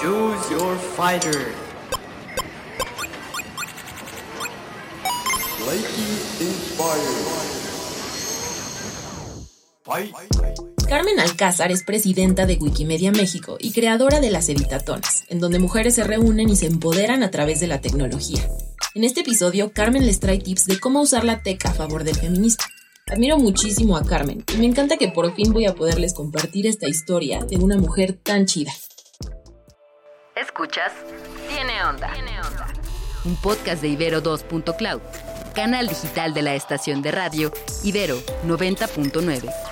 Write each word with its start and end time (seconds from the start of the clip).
Choose 0.00 0.50
your 0.50 0.78
fighter. 0.96 1.52
Carmen 10.88 11.20
Alcázar 11.20 11.70
es 11.70 11.84
presidenta 11.84 12.46
de 12.46 12.54
Wikimedia 12.54 13.12
México 13.12 13.58
y 13.60 13.72
creadora 13.72 14.20
de 14.20 14.30
las 14.30 14.48
Editatonas, 14.48 15.24
en 15.28 15.38
donde 15.38 15.58
mujeres 15.58 15.96
se 15.96 16.04
reúnen 16.04 16.48
y 16.48 16.56
se 16.56 16.64
empoderan 16.64 17.22
a 17.22 17.30
través 17.30 17.60
de 17.60 17.66
la 17.66 17.82
tecnología. 17.82 18.48
En 18.94 19.04
este 19.04 19.20
episodio, 19.20 19.72
Carmen 19.74 20.06
les 20.06 20.18
trae 20.18 20.38
tips 20.38 20.64
de 20.64 20.80
cómo 20.80 21.02
usar 21.02 21.24
la 21.24 21.42
tech 21.42 21.66
a 21.66 21.74
favor 21.74 22.04
del 22.04 22.16
feminismo. 22.16 22.64
Admiro 23.06 23.36
muchísimo 23.36 23.98
a 23.98 24.04
Carmen 24.06 24.46
y 24.54 24.56
me 24.56 24.64
encanta 24.64 24.96
que 24.96 25.08
por 25.08 25.34
fin 25.34 25.52
voy 25.52 25.66
a 25.66 25.74
poderles 25.74 26.14
compartir 26.14 26.66
esta 26.66 26.88
historia 26.88 27.44
de 27.44 27.58
una 27.58 27.76
mujer 27.76 28.14
tan 28.14 28.46
chida. 28.46 28.72
Escuchas 30.40 30.92
Tiene 31.48 31.82
Onda. 31.84 32.10
Un 33.24 33.36
podcast 33.36 33.82
de 33.82 33.88
Ibero 33.88 34.22
2.cloud, 34.22 35.00
canal 35.54 35.86
digital 35.86 36.32
de 36.32 36.40
la 36.40 36.54
estación 36.54 37.02
de 37.02 37.10
radio 37.10 37.52
Ibero 37.84 38.16
90.9. 38.46 39.69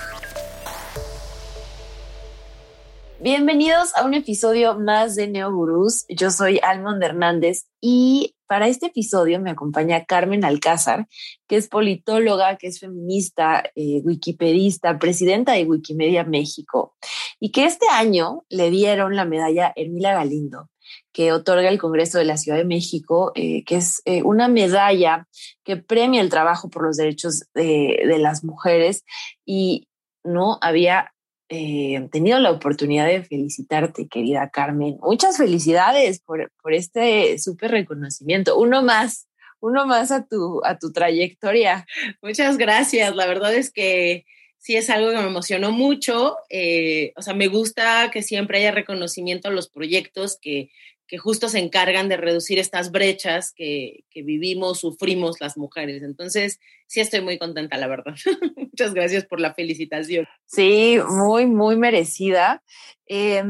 Bienvenidos 3.21 3.97
a 3.97 4.05
un 4.05 4.15
episodio 4.15 4.79
más 4.79 5.17
de 5.17 5.27
Neogurús. 5.27 6.05
Yo 6.09 6.31
soy 6.31 6.61
Almond 6.63 7.03
Hernández 7.03 7.67
y 7.81 8.37
para 8.47 8.69
este 8.69 8.87
episodio 8.87 9.41
me 9.41 9.51
acompaña 9.51 10.05
Carmen 10.05 10.45
Alcázar, 10.45 11.09
que 11.49 11.57
es 11.57 11.67
politóloga, 11.67 12.57
que 12.59 12.69
es 12.69 12.79
feminista, 12.79 13.65
eh, 13.75 14.03
wikipedista, 14.05 15.01
presidenta 15.01 15.55
de 15.55 15.65
Wikimedia 15.65 16.23
México 16.23 16.97
y 17.41 17.51
que 17.51 17.65
este 17.65 17.87
año 17.91 18.45
le 18.51 18.71
dieron 18.71 19.17
la 19.17 19.25
medalla 19.25 19.73
Hermila 19.75 20.15
Galindo 20.15 20.71
que 21.13 21.33
otorga 21.33 21.69
el 21.69 21.81
Congreso 21.81 22.19
de 22.19 22.25
la 22.25 22.37
Ciudad 22.37 22.57
de 22.57 22.65
México, 22.65 23.33
eh, 23.35 23.65
que 23.65 23.77
es 23.77 24.01
eh, 24.05 24.23
una 24.23 24.47
medalla 24.47 25.27
que 25.65 25.77
premia 25.77 26.21
el 26.21 26.31
trabajo 26.31 26.71
por 26.71 26.85
los 26.85 26.97
derechos 26.97 27.43
de, 27.53 28.05
de 28.07 28.19
las 28.19 28.45
mujeres 28.45 29.05
y 29.45 29.89
no 30.23 30.59
había 30.63 31.13
eh, 31.49 32.09
tenido 32.13 32.39
la 32.39 32.51
oportunidad 32.51 33.07
de 33.07 33.23
felicitarte, 33.23 34.09
querida 34.09 34.51
Carmen. 34.51 34.99
Muchas 35.01 35.39
felicidades 35.39 36.21
por, 36.21 36.53
por 36.63 36.75
este 36.75 37.39
súper 37.39 37.71
reconocimiento. 37.71 38.59
Uno 38.59 38.83
más, 38.83 39.29
uno 39.61 39.87
más 39.87 40.11
a 40.11 40.27
tu, 40.27 40.61
a 40.65 40.79
tu 40.79 40.93
trayectoria. 40.93 41.87
Muchas 42.23 42.59
gracias. 42.59 43.17
La 43.17 43.27
verdad 43.27 43.55
es 43.55 43.73
que 43.73 44.27
sí 44.59 44.77
es 44.77 44.91
algo 44.91 45.11
que 45.11 45.17
me 45.17 45.29
emocionó 45.29 45.73
mucho. 45.73 46.37
Eh, 46.51 47.13
o 47.17 47.23
sea, 47.23 47.35
me 47.35 47.49
gusta 47.49 48.11
que 48.13 48.23
siempre 48.23 48.59
haya 48.59 48.73
reconocimiento 48.73 49.49
a 49.49 49.53
los 49.53 49.69
proyectos 49.69 50.39
que, 50.41 50.71
que 51.09 51.19
justo 51.19 51.49
se 51.49 51.59
encargan 51.59 52.09
de 52.09 52.19
reducir 52.19 52.59
estas 52.59 52.93
brechas 52.93 53.53
que, 53.53 54.05
que, 54.11 54.23
vivimos, 54.23 54.81
sufrimos 54.81 55.41
las 55.41 55.57
mujeres. 55.57 56.03
Entonces, 56.03 56.61
sí 56.87 57.01
estoy 57.01 57.23
muy 57.23 57.39
contenta, 57.39 57.79
la 57.79 57.89
verdad. 57.89 58.15
Muchas 58.57 58.93
gracias 58.93 59.25
por 59.25 59.41
la 59.41 59.55
felicitación. 59.55 60.27
Sí, 60.45 60.99
muy, 61.09 61.47
muy 61.47 61.77
merecida. 61.77 62.63
Eh, 63.07 63.43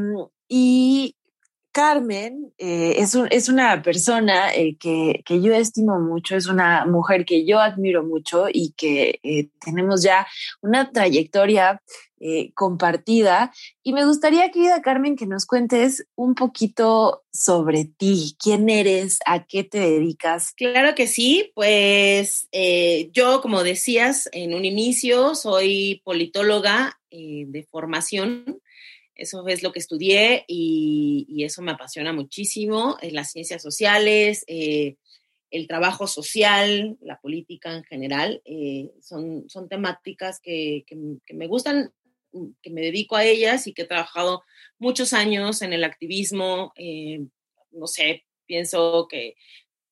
y 0.47 1.15
Carmen 1.79 2.51
eh, 2.57 2.95
es, 2.97 3.15
un, 3.15 3.29
es, 3.31 3.47
una 3.47 3.81
persona 3.81 4.53
eh, 4.53 4.75
que, 4.77 5.23
que, 5.25 5.41
yo 5.41 5.53
estimo 5.53 5.97
mucho, 5.97 6.35
es 6.35 6.47
una 6.47 6.85
mujer 6.85 7.23
que 7.23 7.45
yo 7.45 7.61
admiro 7.61 8.03
mucho 8.03 8.47
y 8.51 8.73
que 8.75 9.21
eh, 9.23 9.47
tenemos 9.63 10.03
ya 10.03 10.27
una 10.61 10.91
trayectoria 10.91 11.81
compartida. 12.53 13.53
Y 13.81 13.93
me 13.93 14.05
gustaría, 14.05 14.51
querida 14.51 14.81
Carmen, 14.81 15.15
que 15.15 15.25
nos 15.25 15.45
cuentes 15.45 16.05
un 16.15 16.35
poquito 16.35 17.23
sobre 17.31 17.85
ti, 17.85 18.35
quién 18.43 18.67
eres, 18.67 19.19
a 19.25 19.45
qué 19.45 19.63
te 19.63 19.79
dedicas. 19.79 20.51
Claro 20.51 20.95
que 20.95 21.07
sí, 21.07 21.53
pues 21.55 22.49
yo, 23.13 23.39
como 23.39 23.63
decías 23.63 24.27
en 24.33 24.53
un 24.53 24.65
inicio, 24.65 25.33
soy 25.33 26.01
politóloga 26.03 26.99
de 27.09 27.65
formación. 27.71 28.59
Eso 29.19 29.47
es 29.47 29.63
lo 29.63 29.71
que 29.71 29.79
estudié 29.79 30.45
y, 30.47 31.25
y 31.29 31.43
eso 31.43 31.61
me 31.61 31.71
apasiona 31.71 32.13
muchísimo, 32.13 32.97
en 33.01 33.15
las 33.15 33.31
ciencias 33.31 33.61
sociales, 33.61 34.43
eh, 34.47 34.95
el 35.51 35.67
trabajo 35.67 36.07
social, 36.07 36.97
la 37.01 37.19
política 37.19 37.75
en 37.75 37.83
general, 37.83 38.41
eh, 38.45 38.91
son, 39.01 39.49
son 39.49 39.67
temáticas 39.67 40.39
que, 40.39 40.85
que, 40.85 41.33
me 41.33 41.47
gustan, 41.47 41.91
que 42.61 42.69
me 42.69 42.81
dedico 42.81 43.15
a 43.15 43.23
ellas 43.23 43.65
y 43.67 43.73
que 43.73 43.83
he 43.83 43.87
trabajado 43.87 44.43
muchos 44.77 45.13
años 45.13 45.61
en 45.61 45.73
el 45.73 45.83
activismo. 45.83 46.71
Eh, 46.75 47.25
no 47.71 47.87
sé, 47.87 48.25
pienso 48.45 49.07
que 49.09 49.35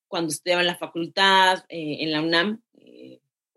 cuando 0.06 0.30
estudiaba 0.30 0.62
en 0.62 0.68
la 0.68 0.76
facultad, 0.78 1.64
eh, 1.68 1.98
en 2.00 2.12
la 2.12 2.22
UNAM, 2.22 2.62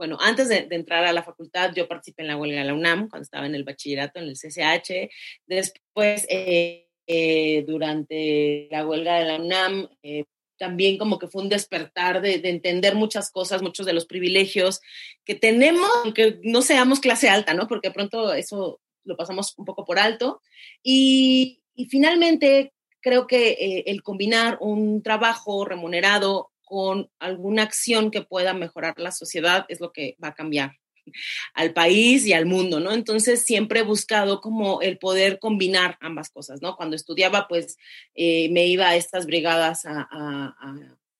bueno, 0.02 0.18
antes 0.20 0.50
de, 0.50 0.64
de, 0.64 0.76
entrar 0.78 1.06
a 1.06 1.14
la 1.14 1.22
facultad, 1.22 1.76
yo 1.76 1.88
participé 1.88 2.24
en 2.24 2.30
la 2.30 2.36
huelga 2.36 2.62
de 2.62 2.66
la 2.66 2.74
UNAM 2.74 3.08
cuando 3.08 3.22
estaba 3.22 3.46
en 3.46 3.54
el 3.54 3.64
bachillerato, 3.64 4.18
en 4.18 4.30
el 4.30 4.34
CCH. 4.34 5.12
Después, 5.46 6.26
eh, 6.28 6.88
eh, 7.06 7.64
durante 7.68 8.68
la 8.72 8.84
huelga 8.84 9.20
de 9.20 9.26
la 9.26 9.36
UNAM, 9.36 9.88
eh, 10.02 10.24
también 10.58 10.98
como 10.98 11.20
que 11.20 11.28
fue 11.28 11.44
un 11.44 11.50
despertar 11.50 12.20
de, 12.24 12.40
de, 12.40 12.50
entender 12.50 12.96
muchas 12.96 13.30
cosas, 13.30 13.62
muchos 13.62 13.86
de 13.86 13.94
los 13.94 14.08
privilegios 14.08 14.82
que 15.24 15.36
tenemos, 15.36 15.88
aunque 16.04 16.40
no 16.42 16.64
seamos 16.64 17.00
clase 17.00 17.30
alta, 17.30 17.54
¿no? 17.54 17.68
Porque 17.68 17.92
pronto 17.92 18.34
eso 18.34 18.82
lo 19.04 19.16
pasamos 19.16 19.54
un 19.56 19.66
poco 19.66 19.86
por 19.86 20.00
alto. 20.00 20.42
Y, 20.82 21.62
y 21.76 21.86
finalmente, 21.86 22.74
creo 23.02 23.28
que 23.28 23.50
eh, 23.52 23.84
el 23.88 24.04
combinar 24.04 24.58
un 24.62 25.02
trabajo 25.04 25.66
remunerado 25.66 26.51
con 26.72 27.10
alguna 27.20 27.64
acción 27.64 28.12
que 28.12 28.22
pueda 28.22 28.54
mejorar 28.54 28.94
la 28.98 29.12
sociedad 29.12 29.66
es 29.68 29.82
lo 29.82 29.92
que 29.92 30.16
va 30.24 30.30
a 30.30 30.34
cambiar 30.34 30.78
al 31.54 31.74
país 31.74 32.26
y 32.26 32.32
al 32.32 32.46
mundo, 32.46 32.80
¿no? 32.80 32.94
Entonces 32.94 33.44
siempre 33.44 33.82
he 33.82 33.84
buscado 33.84 34.40
como 34.40 34.82
el 34.82 34.98
poder 34.98 35.38
combinar 35.38 35.98
ambas 36.00 36.30
cosas, 36.30 36.62
¿no? 36.62 36.78
Cuando 36.78 36.96
estudiaba, 36.96 37.50
pues 37.50 37.76
eh, 38.16 38.50
me 38.52 38.68
iba 38.68 38.88
a 38.88 38.96
estas 38.96 39.26
brigadas 39.26 39.82
a, 39.86 40.56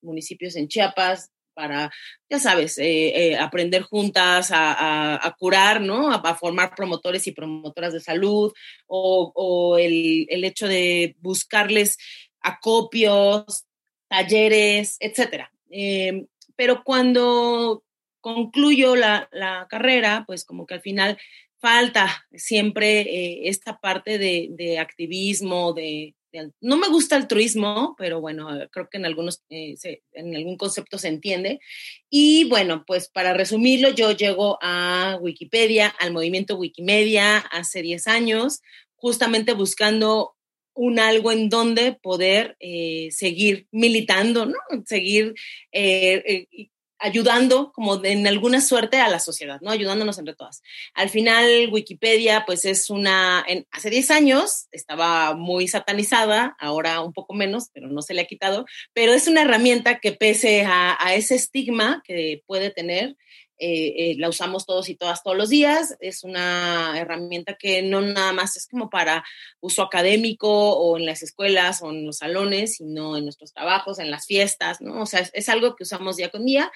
municipios 0.02 0.56
en 0.56 0.70
Chiapas, 0.70 1.32
para, 1.54 1.92
ya 2.30 2.40
sabes, 2.40 2.78
eh, 2.78 3.34
eh, 3.34 3.38
aprender 3.38 3.82
juntas 3.82 4.52
a, 4.54 5.36
curar, 5.38 5.82
¿no? 5.82 6.14
A, 6.14 6.34
formar 6.36 6.74
promotores 6.76 7.28
y 7.28 7.34
promotoras 7.34 7.92
de 7.92 8.00
salud, 8.00 8.54
o, 8.88 9.78
el, 9.78 10.46
hecho 10.46 10.70
de 10.70 11.18
buscarles 11.20 11.98
acopios, 12.40 13.66
talleres, 14.12 14.98
etcétera. 15.00 15.54
Eh, 15.70 16.26
pero 16.58 16.84
cuando 16.84 17.86
concluyo 18.20 18.98
la, 18.98 19.30
la, 19.32 19.68
carrera, 19.70 20.26
pues 20.28 20.44
como 20.44 20.68
que 20.68 20.74
al 20.74 20.82
final 20.82 21.18
falta 21.60 22.28
siempre 22.34 23.02
eh, 23.02 23.42
esta 23.46 23.80
parte 23.80 24.18
de, 24.18 24.80
activismo, 24.80 25.72
de, 25.72 26.14
no 26.60 26.76
me 26.76 26.90
gusta 26.90 27.16
altruismo, 27.16 27.96
pero 27.98 28.20
bueno, 28.20 28.50
creo 28.70 28.90
que 28.90 28.98
en 28.98 29.06
algunos, 29.06 29.44
eh, 29.50 29.76
se, 29.78 30.04
en 30.12 30.36
algún 30.36 30.58
concepto 30.58 30.98
se 30.98 31.08
entiende. 31.08 31.62
Y 32.10 32.50
bueno, 32.50 32.84
pues 32.86 33.08
para 33.08 33.34
resumirlo, 33.34 33.90
yo 33.92 34.12
llego 34.12 34.60
a 34.62 35.18
Wikipedia, 35.22 35.88
al 36.00 36.12
movimiento 36.12 36.58
Wikimedia 36.58 37.38
hace 37.38 37.82
10 37.82 38.08
años, 38.08 38.62
justamente 38.96 39.54
buscando 39.54 40.36
un 40.74 41.00
algo 41.00 41.32
en 41.32 41.50
donde 41.50 41.94
poder 41.94 42.56
eh, 42.60 43.10
seguir 43.12 43.68
militando, 43.72 44.46
¿no? 44.46 44.58
Seguir 44.86 45.34
eh, 45.72 46.48
eh, 46.52 46.70
ayudando 47.02 47.72
como 47.74 48.04
en 48.06 48.28
alguna 48.28 48.62
suerte 48.62 48.98
a 48.98 49.10
la 49.10 49.20
sociedad, 49.20 49.60
¿no? 49.62 49.72
Ayudándonos 49.72 50.20
entre 50.20 50.36
todas. 50.36 50.62
Al 50.94 51.10
final, 51.10 51.70
Wikipedia, 51.72 52.44
pues 52.46 52.64
es 52.64 52.90
una, 52.90 53.44
en, 53.48 53.66
hace 53.72 53.90
10 53.90 54.12
años 54.12 54.68
estaba 54.72 55.36
muy 55.36 55.68
satanizada, 55.68 56.56
ahora 56.60 57.02
un 57.02 57.12
poco 57.12 57.34
menos, 57.34 57.70
pero 57.74 57.88
no 57.88 58.02
se 58.02 58.14
le 58.14 58.22
ha 58.22 58.28
quitado, 58.28 58.66
pero 58.94 59.14
es 59.14 59.28
una 59.28 59.42
herramienta 59.42 60.00
que 60.00 60.12
pese 60.12 60.64
a, 60.64 60.96
a 61.00 61.16
ese 61.16 61.36
estigma 61.36 62.04
que 62.06 62.44
puede 62.46 62.70
tener, 62.70 63.18
eh, 63.64 63.94
eh, 63.96 64.16
la 64.18 64.28
usamos 64.28 64.66
todos 64.66 64.90
y 64.90 64.96
todas 64.96 65.22
todos 65.22 65.38
los 65.38 65.50
días. 65.50 65.96
Es 66.00 66.24
una 66.24 67.00
herramienta 67.00 67.54
que 67.54 67.84
no 67.84 68.02
nada 68.02 68.34
más 68.34 68.58
es 68.58 68.68
como 68.68 68.90
para 68.90 69.24
uso 69.60 69.84
académico 69.84 70.50
o 70.50 70.98
en 70.98 71.06
las 71.06 71.22
escuelas 71.22 71.84
o 71.84 71.92
en 71.92 72.04
los 72.04 72.18
salones, 72.18 72.78
sino 72.78 73.18
en 73.18 73.26
nuestros 73.26 73.54
trabajos, 73.54 74.00
en 74.00 74.10
las 74.10 74.26
fiestas, 74.26 74.82
¿no? 74.82 75.04
O 75.04 75.06
sea, 75.06 75.20
es, 75.20 75.30
es 75.36 75.48
algo 75.48 75.76
que 75.76 75.84
usamos 75.84 76.18
día 76.18 76.30
con 76.30 76.44
día. 76.44 76.72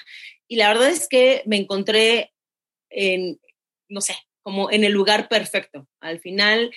Y 0.47 0.57
la 0.57 0.67
verdad 0.67 0.89
es 0.89 1.07
que 1.07 1.41
me 1.47 1.57
encontré 1.57 2.35
en, 2.91 3.41
no 3.89 4.01
sé, 4.01 4.15
como 4.43 4.69
en 4.69 4.83
el 4.83 4.91
lugar 4.91 5.27
perfecto. 5.27 5.87
Al 6.01 6.19
final, 6.19 6.71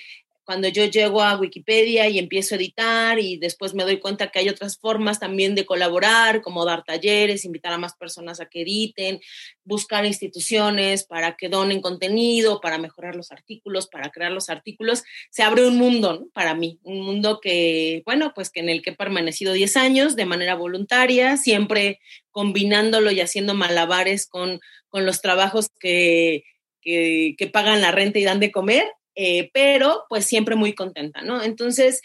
cuando 0.49 0.69
yo 0.69 0.87
llego 0.87 1.23
a 1.23 1.37
Wikipedia 1.37 2.09
y 2.09 2.19
empiezo 2.19 2.55
a 2.55 2.57
editar 2.57 3.19
y 3.19 3.37
después 3.37 3.75
me 3.75 3.83
doy 3.83 3.99
cuenta 3.99 4.29
que 4.29 4.39
hay 4.39 4.49
otras 4.49 4.79
formas 4.79 5.21
también 5.21 5.55
de 5.55 5.67
colaborar, 5.67 6.41
como 6.41 6.65
dar 6.65 6.85
talleres, 6.85 7.45
invitar 7.45 7.75
a 7.75 7.77
más 7.77 7.95
personas 7.97 8.41
a 8.41 8.47
que 8.47 8.63
editen, 8.63 9.21
buscar 9.63 10.07
instituciones 10.07 11.05
para 11.05 11.37
que 11.37 11.51
donen 11.51 11.83
contenido, 11.83 12.63
para 12.63 12.79
mejorar 12.79 13.15
los 13.15 13.31
artículos, 13.31 13.89
para 13.89 14.09
crear 14.09 14.33
los 14.33 14.49
artículos, 14.49 15.03
se 15.29 15.43
abre 15.43 15.67
un 15.67 15.77
mundo 15.77 16.29
para 16.33 16.55
mí, 16.55 16.81
un 16.83 17.03
mundo 17.03 17.41
que, 17.43 18.01
bueno, 18.07 18.33
pues 18.35 18.49
que 18.49 18.61
en 18.61 18.71
el 18.71 18.81
que 18.81 18.93
he 18.93 18.97
permanecido 18.97 19.53
10 19.53 19.77
años 19.77 20.17
de 20.17 20.25
manera 20.25 20.55
voluntaria, 20.55 21.37
siempre 21.37 22.01
combinándolo 22.31 23.11
y 23.11 23.21
haciendo 23.21 23.53
malabares 23.53 24.27
con, 24.27 24.61
con 24.89 25.05
los 25.05 25.21
trabajos 25.21 25.69
que, 25.79 26.45
que, 26.81 27.35
que 27.37 27.49
pagan 27.49 27.83
la 27.83 27.91
renta 27.91 28.19
y 28.19 28.25
dan 28.25 28.41
de 28.41 28.51
comer 28.51 28.87
eh, 29.21 29.51
pero 29.53 30.05
pues 30.09 30.27
siempre 30.27 30.55
muy 30.55 30.75
contenta, 30.75 31.23
¿no? 31.23 31.43
Entonces, 31.43 32.03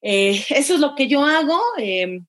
eh, 0.00 0.42
eso 0.48 0.74
es 0.74 0.80
lo 0.80 0.94
que 0.94 1.06
yo 1.06 1.22
hago. 1.22 1.60
Eh, 1.78 2.20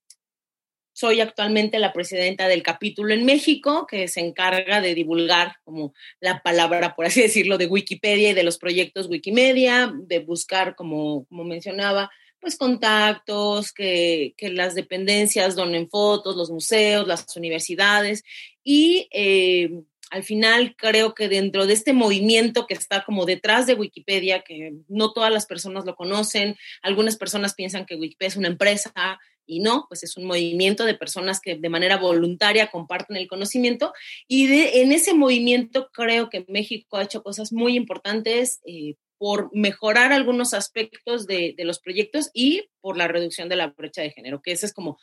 soy 0.92 1.22
actualmente 1.22 1.80
la 1.80 1.94
presidenta 1.94 2.50
del 2.50 2.62
capítulo 2.62 3.14
en 3.14 3.24
México, 3.24 3.88
que 3.90 4.10
se 4.10 4.20
encarga 4.20 4.82
de 4.82 4.96
divulgar 4.96 5.56
como 5.64 5.94
la 6.20 6.44
palabra, 6.44 6.94
por 6.94 7.06
así 7.06 7.22
decirlo, 7.22 7.58
de 7.58 7.68
Wikipedia 7.68 8.32
y 8.32 8.34
de 8.34 8.44
los 8.44 8.58
proyectos 8.58 9.08
Wikimedia, 9.08 9.94
de 9.96 10.20
buscar, 10.20 10.76
como, 10.76 11.24
como 11.28 11.46
mencionaba, 11.46 12.12
pues 12.42 12.58
contactos, 12.58 13.72
que, 13.72 14.34
que, 14.36 14.50
las 14.50 14.76
dependencias 14.76 15.56
donen 15.56 15.90
fotos, 15.90 16.36
los 16.36 16.52
museos, 16.52 17.08
las 17.08 17.38
universidades 17.38 18.24
y 18.62 19.08
al 20.12 20.24
final 20.24 20.76
creo 20.76 21.16
que 21.16 21.30
dentro 21.30 21.66
de 21.66 21.74
este 21.74 21.94
movimiento 21.94 22.68
que 22.68 22.74
está 22.74 23.04
como 23.04 23.26
detrás 23.26 23.66
de 23.66 23.76
Wikipedia, 23.76 24.42
que 24.42 24.74
no 24.90 25.14
todas 25.14 25.32
las 25.32 25.46
personas 25.46 25.86
lo 25.86 25.96
conocen, 25.96 26.58
algunas 26.82 27.16
personas 27.16 27.56
piensan 27.56 27.86
que 27.86 27.96
Wikipedia 27.96 28.28
es 28.28 28.36
una 28.36 28.50
empresa 28.50 28.92
y 29.46 29.62
no, 29.62 29.86
pues 29.88 30.04
es 30.04 30.18
un 30.18 30.26
movimiento 30.26 30.84
de 30.84 30.96
personas 30.96 31.40
que 31.40 31.56
de 31.56 31.70
manera 31.70 31.98
voluntaria 31.98 32.68
comparten 32.68 33.16
el 33.16 33.28
conocimiento 33.28 33.94
y 34.28 34.48
de, 34.48 34.82
en 34.82 34.92
ese 34.92 35.14
movimiento 35.14 35.90
creo 35.94 36.30
que 36.30 36.46
México 36.50 36.98
ha 36.98 37.04
hecho 37.04 37.24
cosas 37.24 37.52
muy 37.52 37.76
importantes. 37.76 38.60
Eh, 38.66 38.96
por 39.18 39.52
mejorar 39.54 40.12
algunos 40.14 40.56
aspectos 40.56 41.28
de, 41.28 41.54
de, 41.56 41.64
los 41.64 41.80
proyectos 41.80 42.32
y 42.34 42.72
por 42.80 42.98
la 42.98 43.08
reducción 43.08 43.50
de 43.50 43.56
la 43.56 43.68
brecha 43.68 44.02
de 44.02 44.10
género, 44.10 44.42
que 44.42 44.52
ese 44.52 44.66
es 44.66 44.74
como 44.74 44.98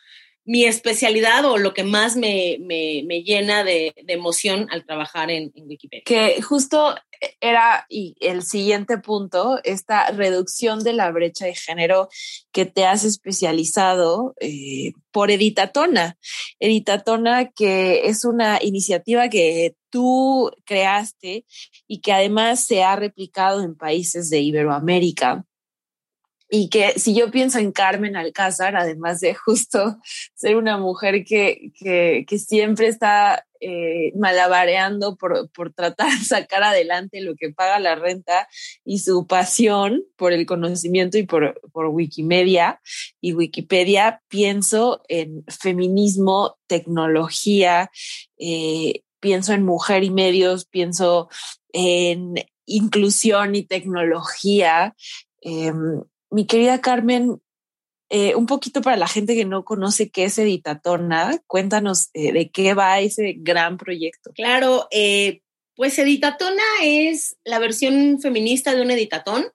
mi 0.49 0.65
especialidad 0.65 1.45
o 1.45 1.59
lo 1.59 1.75
que 1.75 1.85
más 1.85 2.17
me, 2.17 2.57
me, 2.61 3.23
llena 3.23 3.65
de, 3.65 3.93
de, 4.03 4.15
emoción 4.15 4.67
al 4.71 4.87
trabajar 4.87 5.31
en, 5.31 5.53
en, 5.55 5.69
Wikipedia. 5.69 6.05
Que 6.07 6.41
justo 6.41 6.95
era 7.41 7.85
y 7.91 8.15
el 8.21 8.43
siguiente 8.43 8.97
punto, 8.97 9.61
esta 9.63 10.11
reducción 10.11 10.83
de 10.83 10.95
la 10.95 11.11
brecha 11.11 11.45
de 11.45 11.55
género 11.55 12.09
que 12.51 12.65
te 12.65 12.87
has 12.87 13.05
especializado 13.05 14.35
eh, 14.41 14.93
por 15.11 15.31
Editatona. 15.31 16.17
Editatona, 16.59 17.51
que 17.51 18.07
es 18.09 18.25
una 18.25 18.59
iniciativa 18.63 19.29
que 19.29 19.77
tú 19.91 20.51
creaste 20.65 21.45
y 21.87 22.01
que 22.01 22.13
además 22.13 22.65
se 22.65 22.83
ha 22.83 22.97
replicado 22.97 23.63
en 23.63 23.77
países 23.77 24.31
de 24.31 24.41
Iberoamérica 24.41 25.45
y 26.51 26.71
que 26.71 26.99
si 26.99 27.15
yo 27.15 27.31
pienso 27.31 27.59
en 27.59 27.73
Carmen 27.73 28.17
Alcázar, 28.17 28.77
además 28.77 29.21
de 29.21 29.35
justo 29.35 29.99
ser 30.35 30.57
una 30.57 30.79
mujer 30.79 31.25
que, 31.25 31.73
que, 31.79 32.25
que 32.27 32.39
siempre 32.39 32.89
está 32.89 33.47
eh, 33.61 34.13
malabareando 34.17 35.17
por, 35.17 35.51
por, 35.51 35.73
tratar 35.73 36.11
de 36.19 36.25
sacar 36.25 36.63
adelante 36.63 37.21
lo 37.21 37.35
que 37.35 37.51
paga 37.51 37.79
la 37.81 37.97
renta 37.97 38.49
y 38.85 39.01
su 39.01 39.27
pasión 39.27 40.05
por 40.17 40.33
el 40.33 40.47
conocimiento 40.47 41.19
y 41.19 41.25
por, 41.25 41.61
por 41.73 41.87
Wikimedia 41.87 42.81
y 43.21 43.35
Wikipedia, 43.35 44.23
pienso 44.29 45.03
en 45.09 45.45
feminismo, 45.49 46.57
tecnología, 46.67 47.91
eh, 48.39 49.03
pienso 49.21 49.53
en 49.53 49.65
mujer 49.65 50.05
y 50.05 50.11
medios, 50.11 50.65
pienso 50.65 51.29
en 51.73 52.37
inclusión 52.65 53.55
y 53.55 53.65
tecnología. 53.65 54.95
Eh, 55.43 55.73
mi 56.31 56.47
querida 56.47 56.81
Carmen, 56.81 57.41
eh, 58.11 58.35
un 58.35 58.47
poquito 58.47 58.81
para 58.81 58.97
la 58.97 59.09
gente 59.09 59.35
que 59.35 59.45
no 59.45 59.65
conoce 59.65 60.11
qué 60.11 60.25
es 60.25 60.39
Editatona, 60.39 61.43
cuéntanos 61.47 62.09
eh, 62.15 62.33
de 62.33 62.51
qué 62.51 62.75
va 62.75 63.01
ese 63.01 63.35
gran 63.39 63.77
proyecto. 63.77 64.33
Claro, 64.35 64.89
eh, 64.91 65.43
pues 65.75 65.99
Editatona 65.99 66.63
es 66.83 67.37
la 67.45 67.59
versión 67.59 68.19
feminista 68.21 68.75
de 68.75 68.83
un 68.83 68.91
editatón, 68.91 69.47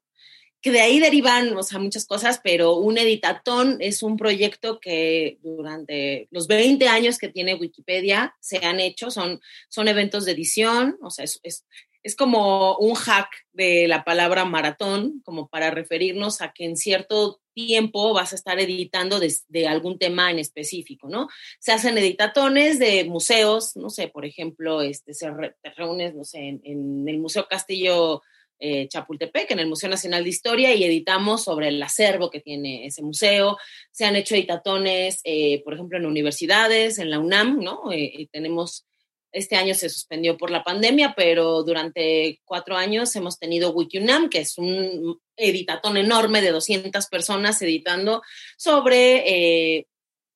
que 0.61 0.71
de 0.71 0.79
ahí 0.79 0.99
derivan, 0.99 1.57
o 1.57 1.63
sea, 1.63 1.77
muchas 1.77 2.05
cosas, 2.05 2.39
pero 2.41 2.77
un 2.77 2.97
editatón 2.97 3.77
es 3.81 4.01
un 4.01 4.15
proyecto 4.15 4.79
que 4.79 5.37
durante 5.43 6.29
los 6.31 6.47
20 6.47 6.87
años 6.87 7.17
que 7.17 7.27
tiene 7.27 7.55
Wikipedia 7.55 8.33
se 8.39 8.65
han 8.65 8.79
hecho, 8.79 9.11
son, 9.11 9.41
son 9.67 9.89
eventos 9.89 10.23
de 10.23 10.31
edición, 10.31 10.97
o 11.01 11.09
sea, 11.09 11.25
es, 11.25 11.41
es 11.43 11.65
es 12.03 12.15
como 12.15 12.77
un 12.77 12.95
hack 12.95 13.29
de 13.53 13.87
la 13.87 14.03
palabra 14.03 14.43
maratón, 14.45 15.21
como 15.23 15.47
para 15.47 15.71
referirnos 15.71 16.41
a 16.41 16.51
que 16.51 16.65
en 16.65 16.75
cierto 16.75 17.39
tiempo 17.53 18.13
vas 18.13 18.33
a 18.33 18.35
estar 18.35 18.59
editando 18.59 19.19
de, 19.19 19.67
algún 19.67 19.97
tema 19.97 20.29
en 20.29 20.39
específico, 20.39 21.07
¿no? 21.07 21.29
Se 21.59 21.71
hacen 21.71 21.97
editatones 21.97 22.77
de 22.79 23.05
museos, 23.05 23.75
no 23.75 23.89
sé, 23.89 24.09
por 24.09 24.25
ejemplo, 24.25 24.81
este, 24.81 25.13
se 25.13 25.31
te 25.61 25.69
reúnes, 25.71 26.13
no 26.13 26.25
sé, 26.25 26.59
en, 26.63 27.07
el 27.07 27.19
Museo 27.19 27.47
Castillo 27.47 28.21
eh, 28.59 28.87
Chapultepec, 28.87 29.51
en 29.51 29.59
el 29.59 29.67
Museo 29.67 29.89
Nacional 29.89 30.23
de 30.23 30.29
Historia, 30.29 30.73
y 30.73 30.83
editamos 30.83 31.43
sobre 31.43 31.69
el 31.69 31.81
acervo 31.81 32.29
que 32.29 32.41
tiene 32.41 32.85
ese 32.85 33.01
museo. 33.01 33.57
Se 33.91 34.05
han 34.05 34.15
hecho 34.15 34.35
editatones, 34.35 35.21
eh, 35.23 35.61
por 35.63 35.73
ejemplo, 35.73 35.97
en 35.97 36.05
universidades, 36.05 36.97
en 36.97 37.09
la 37.09 37.19
UNAM, 37.19 37.59
¿no? 37.59 37.91
Eh, 37.91 38.27
tenemos 38.31 38.85
este 39.33 39.55
año 39.55 39.73
se 39.73 39.89
suspendió 39.89 40.37
por 40.37 40.51
la 40.51 40.63
pandemia, 40.63 41.13
pero 41.17 41.63
durante 41.63 42.39
cuatro 42.45 42.77
años 42.77 43.15
hemos 43.15 43.39
tenido 43.39 43.71
WikiUNAM, 43.71 44.29
que 44.29 44.39
es 44.39 44.57
un 44.57 45.19
editatón 45.35 45.97
enorme 45.97 46.41
de 46.41 46.51
200 46.51 47.07
personas 47.07 47.61
editando 47.61 48.21
sobre 48.57 49.77
eh, 49.77 49.87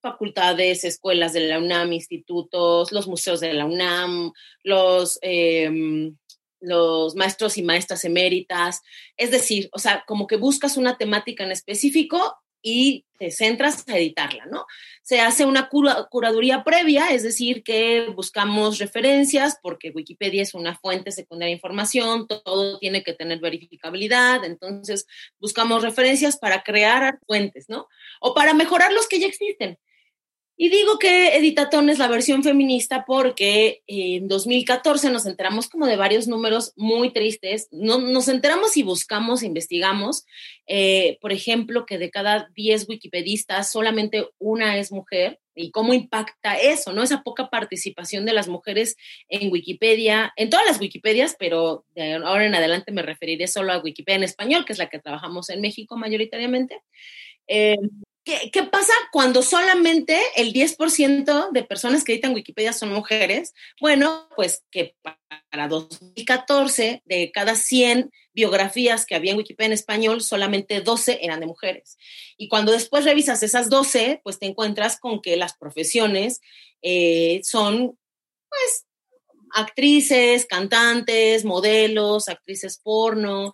facultades, 0.02 0.84
escuelas 0.84 1.32
de 1.32 1.40
la 1.40 1.58
UNAM, 1.58 1.92
institutos, 1.92 2.90
los 2.90 3.06
museos 3.06 3.40
de 3.40 3.54
la 3.54 3.66
UNAM, 3.66 4.32
em, 5.22 6.16
los 6.60 7.14
maestros 7.14 7.56
y 7.56 7.62
maestras 7.62 8.04
eméritas. 8.04 8.82
Es 9.16 9.30
decir, 9.30 9.68
o 9.72 9.78
sea, 9.78 10.04
como 10.08 10.26
que 10.26 10.36
buscas 10.36 10.76
una 10.76 10.98
temática 10.98 11.44
en 11.44 11.52
específico 11.52 12.36
y 12.70 13.06
te 13.18 13.30
centras 13.30 13.88
a 13.88 13.96
editarla, 13.96 14.44
¿no? 14.46 14.66
Se 15.02 15.20
hace 15.20 15.46
una 15.46 15.70
curaduría 15.70 16.64
previa, 16.64 17.08
es 17.08 17.22
decir, 17.22 17.62
que 17.62 18.08
buscamos 18.14 18.78
referencias, 18.78 19.58
porque 19.62 19.90
Wikipedia 19.90 20.42
es 20.42 20.52
una 20.52 20.78
fuente 20.78 21.10
secundaria 21.10 21.50
de 21.50 21.56
información, 21.56 22.28
todo 22.28 22.78
tiene 22.78 23.02
que 23.02 23.14
tener 23.14 23.40
verificabilidad, 23.40 24.44
entonces 24.44 25.06
buscamos 25.40 25.82
referencias 25.82 26.36
para 26.36 26.62
crear 26.62 27.18
fuentes, 27.26 27.64
¿no? 27.68 27.88
O 28.20 28.34
para 28.34 28.52
mejorar 28.52 28.92
los 28.92 29.08
que 29.08 29.18
ya 29.18 29.26
existen. 29.26 29.78
Y 30.60 30.70
digo 30.70 30.98
que 30.98 31.36
Editatón 31.36 31.88
es 31.88 32.00
la 32.00 32.08
versión 32.08 32.42
feminista 32.42 33.04
porque 33.06 33.84
en 33.86 34.26
2014 34.26 35.08
nos 35.08 35.24
enteramos 35.24 35.68
como 35.68 35.86
de 35.86 35.94
varios 35.94 36.26
números 36.26 36.72
muy 36.74 37.12
tristes. 37.12 37.68
No, 37.70 37.98
nos 37.98 38.26
enteramos 38.26 38.76
y 38.76 38.82
buscamos, 38.82 39.44
investigamos, 39.44 40.26
eh, 40.66 41.16
por 41.20 41.30
ejemplo, 41.30 41.86
que 41.86 41.96
de 41.96 42.10
cada 42.10 42.50
10 42.56 42.88
wikipedistas 42.88 43.70
solamente 43.70 44.26
una 44.40 44.78
es 44.78 44.90
mujer 44.90 45.38
y 45.54 45.70
cómo 45.70 45.94
impacta 45.94 46.56
eso, 46.56 46.92
¿no? 46.92 47.04
Esa 47.04 47.22
poca 47.22 47.50
participación 47.50 48.26
de 48.26 48.32
las 48.32 48.48
mujeres 48.48 48.96
en 49.28 49.52
Wikipedia, 49.52 50.32
en 50.34 50.50
todas 50.50 50.66
las 50.66 50.80
Wikipedias, 50.80 51.36
pero 51.38 51.84
ahora 52.24 52.46
en 52.46 52.56
adelante 52.56 52.90
me 52.90 53.02
referiré 53.02 53.46
solo 53.46 53.72
a 53.72 53.78
Wikipedia 53.78 54.16
en 54.16 54.24
español, 54.24 54.64
que 54.64 54.72
es 54.72 54.80
la 54.80 54.88
que 54.88 54.98
trabajamos 54.98 55.50
en 55.50 55.60
México 55.60 55.96
mayoritariamente. 55.96 56.82
Eh, 57.46 57.76
¿Qué, 58.52 58.62
pasa 58.64 58.92
cuando 59.10 59.40
solamente 59.40 60.20
el 60.36 60.52
10% 60.52 61.50
de 61.50 61.64
personas 61.64 62.04
que 62.04 62.12
editan 62.12 62.34
Wikipedia 62.34 62.74
son 62.74 62.92
mujeres? 62.92 63.54
Bueno, 63.80 64.28
pues 64.36 64.64
que 64.70 64.96
para 65.00 65.66
2014, 65.66 67.02
de 67.06 67.30
cada 67.32 67.54
100 67.54 68.10
biografías 68.34 69.06
que 69.06 69.14
había 69.14 69.32
en 69.32 69.38
Wikipedia 69.38 69.68
en 69.68 69.72
español, 69.72 70.20
solamente 70.20 70.82
12 70.82 71.20
eran 71.22 71.40
de 71.40 71.46
mujeres. 71.46 71.96
Y 72.36 72.48
cuando 72.48 72.70
después 72.70 73.06
revisas 73.06 73.42
esas 73.42 73.70
12, 73.70 74.20
pues 74.22 74.38
te 74.38 74.44
encuentras 74.44 75.00
con 75.00 75.22
que 75.22 75.38
las 75.38 75.56
profesiones 75.56 76.42
eh, 76.82 77.40
son, 77.44 77.98
pues, 78.50 78.84
actrices, 79.54 80.44
cantantes, 80.44 81.46
modelos, 81.46 82.28
actrices 82.28 82.78
porno, 82.78 83.52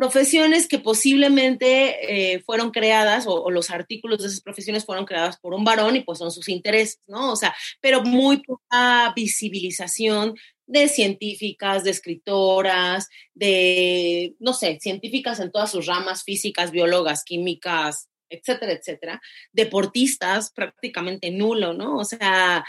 profesiones 0.00 0.66
que 0.66 0.78
posiblemente 0.78 2.32
eh, 2.32 2.40
fueron 2.40 2.70
creadas 2.70 3.26
o, 3.26 3.50
los 3.50 3.68
artículos 3.68 4.20
de 4.20 4.28
esas 4.28 4.40
profesiones 4.40 4.86
fueron 4.86 5.04
creadas 5.04 5.38
por 5.38 5.52
un 5.52 5.62
varón 5.62 5.94
y 5.94 6.00
pues 6.00 6.18
son 6.18 6.30
sus 6.30 6.48
intereses, 6.48 7.02
¿no? 7.06 7.30
O 7.30 7.36
sea, 7.36 7.54
pero 7.82 8.00
muy 8.00 8.38
poca 8.38 9.12
visibilización 9.14 10.36
de 10.66 10.88
científicas, 10.88 11.84
de 11.84 11.90
escritoras, 11.90 13.08
de, 13.34 14.34
no 14.38 14.54
sé, 14.54 14.78
científicas 14.80 15.38
en 15.38 15.52
todas 15.52 15.70
sus 15.70 15.84
ramas, 15.84 16.24
físicas, 16.24 16.70
biólogas, 16.70 17.22
químicas, 17.22 18.08
etcétera, 18.30 18.72
etcétera. 18.72 19.20
Deportistas, 19.52 20.50
prácticamente 20.50 21.30
nulo, 21.30 21.74
¿no? 21.74 21.98
O 21.98 22.04
sea, 22.06 22.64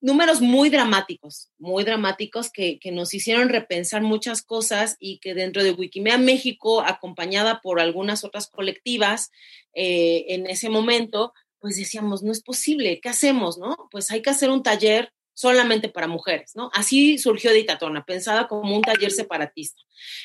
números 0.00 0.40
muy 0.40 0.68
dramáticos, 0.68 1.50
muy 1.58 1.84
dramáticos 1.84 2.50
que, 2.50 2.78
nos 2.92 3.14
hicieron 3.14 3.48
repensar 3.48 4.02
muchas 4.02 4.42
cosas 4.42 4.96
y 4.98 5.18
que 5.18 5.34
dentro 5.34 5.62
de 5.62 5.72
Wikimedia 5.72 6.18
México, 6.18 6.80
acompañada 6.80 7.60
por 7.60 7.80
algunas 7.80 8.24
otras 8.24 8.48
colectivas 8.48 9.30
eh, 9.74 10.26
en 10.28 10.46
ese 10.46 10.68
momento, 10.68 11.32
pues 11.58 11.76
decíamos, 11.76 12.22
no 12.22 12.32
es 12.32 12.42
posible, 12.42 13.00
¿qué 13.00 13.08
hacemos? 13.08 13.58
No? 13.58 13.88
Pues 13.90 14.10
hay 14.10 14.22
que 14.22 14.30
hacer 14.30 14.50
un 14.50 14.62
taller 14.62 15.12
solamente 15.34 15.88
para 15.88 16.06
mujeres, 16.06 16.52
¿no? 16.54 16.70
Así 16.72 17.18
surgió 17.18 17.52
Ditatona, 17.52 18.04
pensada 18.04 18.48
como 18.48 18.74
un 18.74 18.82
taller 18.82 19.10
separatista. 19.10 19.80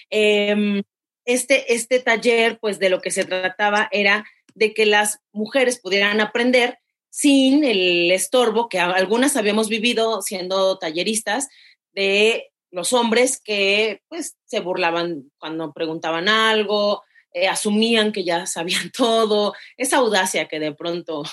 Em, 0.10 0.84
este, 1.26 1.74
este 1.74 2.00
taller, 2.00 2.60
pues 2.60 2.80
de 2.80 2.90
lo 2.90 3.02
que 3.02 3.12
se 3.12 3.26
trataba 3.26 3.90
era 3.92 4.26
de 4.56 4.74
que 4.74 4.86
las 4.86 5.20
mujeres 5.32 5.80
pudieran 5.80 6.22
aprender 6.22 6.78
sin 7.12 7.64
el 7.66 8.10
estorbo 8.12 8.70
que 8.70 8.80
algunas 8.80 9.36
habíamos 9.36 9.68
vivido 9.68 10.22
siendo 10.22 10.80
talleristas 10.80 11.50
de 11.92 12.52
los 12.72 12.94
hombres 12.94 13.40
que 13.40 14.02
pues 14.08 14.38
se 14.46 14.62
burlaban 14.62 15.30
cuando 15.38 15.74
preguntaban 15.74 16.30
algo, 16.30 17.04
eh, 17.34 17.50
asumían 17.50 18.14
que 18.14 18.24
ya 18.24 18.46
sabían 18.46 18.92
todo, 18.98 19.54
esa 19.78 19.98
audacia 19.98 20.48
que 20.48 20.60
de 20.60 20.74
pronto 20.74 21.24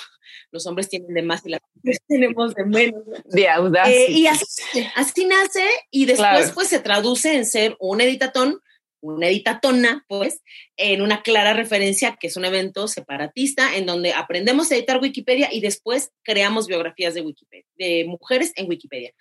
los 0.51 0.67
hombres 0.67 0.89
tienen 0.89 1.15
de 1.15 1.23
más 1.23 1.47
y 1.47 1.51
las 1.51 1.61
mujeres 1.75 2.01
tenemos 2.09 2.55
de 2.55 2.65
menos. 2.65 3.05
De 3.27 3.49
audacia. 3.49 3.95
Eh, 3.95 4.11
y 4.11 4.27
así, 4.27 5.25
nace 5.27 5.65
y 5.93 6.07
después 6.07 6.51
pues 6.53 6.69
se 6.69 6.81
traduce 6.81 7.37
en 7.37 7.47
ser 7.47 7.77
un 7.79 8.01
editatón 8.01 8.61
una 9.01 9.29
editatona, 9.29 10.05
pues, 10.09 10.43
en 10.77 11.03
una 11.03 11.23
clara 11.23 11.53
referencia 11.55 12.17
que 12.17 12.27
es 12.29 12.37
un 12.37 12.45
evento 12.45 12.89
separatista 12.89 13.77
en 13.77 13.87
donde 13.87 14.13
aprendemos 14.13 14.71
a 14.71 14.77
editar 14.77 15.01
Wikipedia 15.01 15.49
y 15.53 15.61
después 15.61 16.11
creamos 16.23 16.67
biografías 16.67 17.15
de 17.15 17.23
Wikipedia, 17.23 17.67
de 17.77 18.05
mujeres 18.07 18.53
en 18.57 18.69
Wikipedia. 18.69 19.13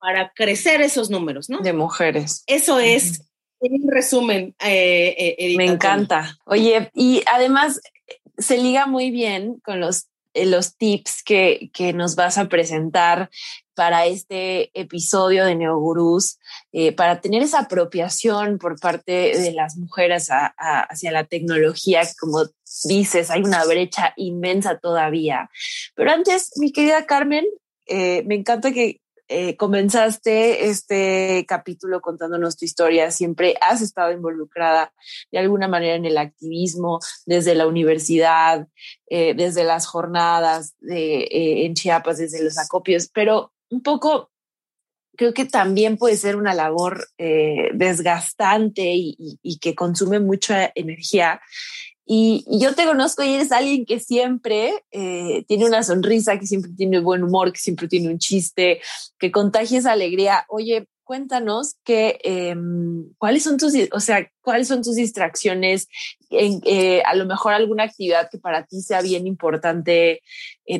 Para 0.00 0.32
crecer 0.34 0.80
esos 0.82 1.10
números, 1.10 1.48
¿no? 1.48 1.60
De 1.60 1.72
mujeres. 1.72 2.42
Eso 2.46 2.78
es, 2.80 3.30
en 3.60 3.88
resumen, 3.88 4.54
eh, 4.60 5.36
eh 5.38 5.56
Me 5.56 5.66
encanta. 5.66 6.36
Oye, 6.44 6.90
y 6.94 7.22
además 7.26 7.80
se 8.38 8.58
liga 8.58 8.86
muy 8.86 9.10
bien 9.10 9.60
con 9.60 9.80
los 9.80 10.04
eh, 10.04 10.04
los 10.34 10.76
tips 10.76 11.22
que, 11.22 11.70
que, 11.72 11.92
nos 11.92 12.16
vas 12.16 12.38
a 12.38 12.48
presentar 12.48 13.30
para 13.74 14.04
este 14.06 14.70
episodio 14.78 15.46
de 15.46 15.54
Neogurús, 15.54 16.38
eh, 16.72 16.92
para 16.92 17.20
tener 17.20 17.42
esa 17.42 17.60
apropiación 17.60 18.58
por 18.58 18.78
parte 18.78 19.38
de 19.38 19.52
las 19.52 19.76
mujeres 19.76 20.28
hacia 20.30 21.12
la 21.12 21.24
tecnología, 21.24 22.02
como 22.18 22.44
dices, 22.84 23.30
hay 23.30 23.42
una 23.42 23.64
brecha 23.64 24.12
inmensa 24.16 24.78
todavía. 24.78 25.48
Pero 25.94 26.10
antes, 26.10 26.50
mi 26.56 26.72
querida 26.72 27.06
Carmen, 27.06 27.46
eh, 27.86 28.22
me 28.26 28.34
encanta 28.34 28.70
que 28.70 29.00
eh, 29.30 29.56
comenzaste 29.56 30.66
este 30.66 31.46
capítulo 31.48 32.00
contándonos 32.00 32.56
tu 32.56 32.64
historia, 32.64 33.10
siempre 33.10 33.54
has 33.60 33.80
estado 33.80 34.12
involucrada 34.12 34.92
de 35.30 35.38
alguna 35.38 35.68
manera 35.68 35.94
en 35.94 36.04
el 36.04 36.18
activismo, 36.18 36.98
desde 37.24 37.54
la 37.54 37.66
universidad, 37.66 38.66
desde 39.08 39.64
las 39.64 39.86
jornadas 39.86 40.74
de, 40.78 41.26
en 41.64 41.74
Chiapas, 41.74 42.18
desde 42.18 42.44
los 42.44 42.58
acopios, 42.58 43.08
pero 43.12 43.52
un 43.70 43.82
poco 43.82 44.30
creo 45.20 45.34
que 45.34 45.44
también 45.44 45.98
puede 45.98 46.16
ser 46.16 46.36
una 46.36 46.54
labor 46.54 47.06
eh, 47.18 47.72
desgastante 47.74 48.94
y, 48.94 49.58
que 49.60 49.74
consume 49.74 50.18
mucha 50.18 50.72
energía. 50.74 51.42
Y, 52.06 52.44
yo 52.58 52.74
te 52.74 52.84
conozco 52.84 53.22
y 53.22 53.34
eres 53.34 53.52
alguien 53.52 53.86
que 53.86 54.00
siempre 54.00 54.84
eh, 54.90 55.44
tiene 55.46 55.66
una 55.66 55.82
sonrisa, 55.82 56.38
que 56.38 56.46
siempre 56.46 56.72
tiene 56.76 57.00
buen 57.00 57.22
humor, 57.22 57.52
que 57.52 57.60
siempre 57.60 57.88
tiene 57.88 58.08
un 58.08 58.18
chiste, 58.18 58.80
que 59.18 59.30
contagia 59.30 59.78
esa 59.78 59.92
alegría. 59.92 60.44
Oye, 60.48 60.88
cuéntanos 61.04 61.76
que, 61.84 62.18
em, 62.22 63.12
cuáles 63.18 63.42
son 63.42 63.56
tus, 63.56 63.74
o 63.92 64.00
sea, 64.00 64.28
cuáles 64.42 64.68
son 64.68 64.82
tus 64.82 64.96
distracciones, 64.96 65.88
en, 66.30 66.60
eh, 66.64 67.02
a 67.04 67.14
lo 67.14 67.26
mejor 67.26 67.52
alguna 67.52 67.84
actividad 67.84 68.28
que 68.30 68.38
para 68.38 68.64
ti 68.66 68.80
sea 68.80 69.02
bien 69.02 69.26
importante 69.26 70.22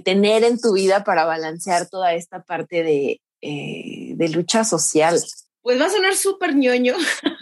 tener 0.05 0.45
en 0.45 0.61
tu 0.61 0.75
vida 0.75 1.03
para 1.03 1.25
balancear 1.25 1.89
toda 1.89 2.15
esta 2.15 2.43
parte 2.43 2.85
de, 2.85 3.21
eh, 3.43 4.12
de 4.17 4.29
lucha 4.29 4.65
social. 4.65 5.19
Pues 5.62 5.81
va 5.81 5.87
a 5.87 5.91
sonar 5.91 6.15
súper 6.15 6.55
ñoño, 6.55 6.95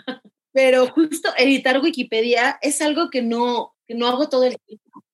pero 0.58 0.88
justo 0.88 1.28
editar 1.38 1.80
Wikipedia 1.80 2.58
es 2.60 2.82
algo 2.82 3.10
que 3.10 3.22
no, 3.22 3.76
que 3.86 3.94
no 3.94 4.08
hago 4.08 4.28
todo 4.28 4.42
el 4.42 4.58
tiempo. 4.58 5.04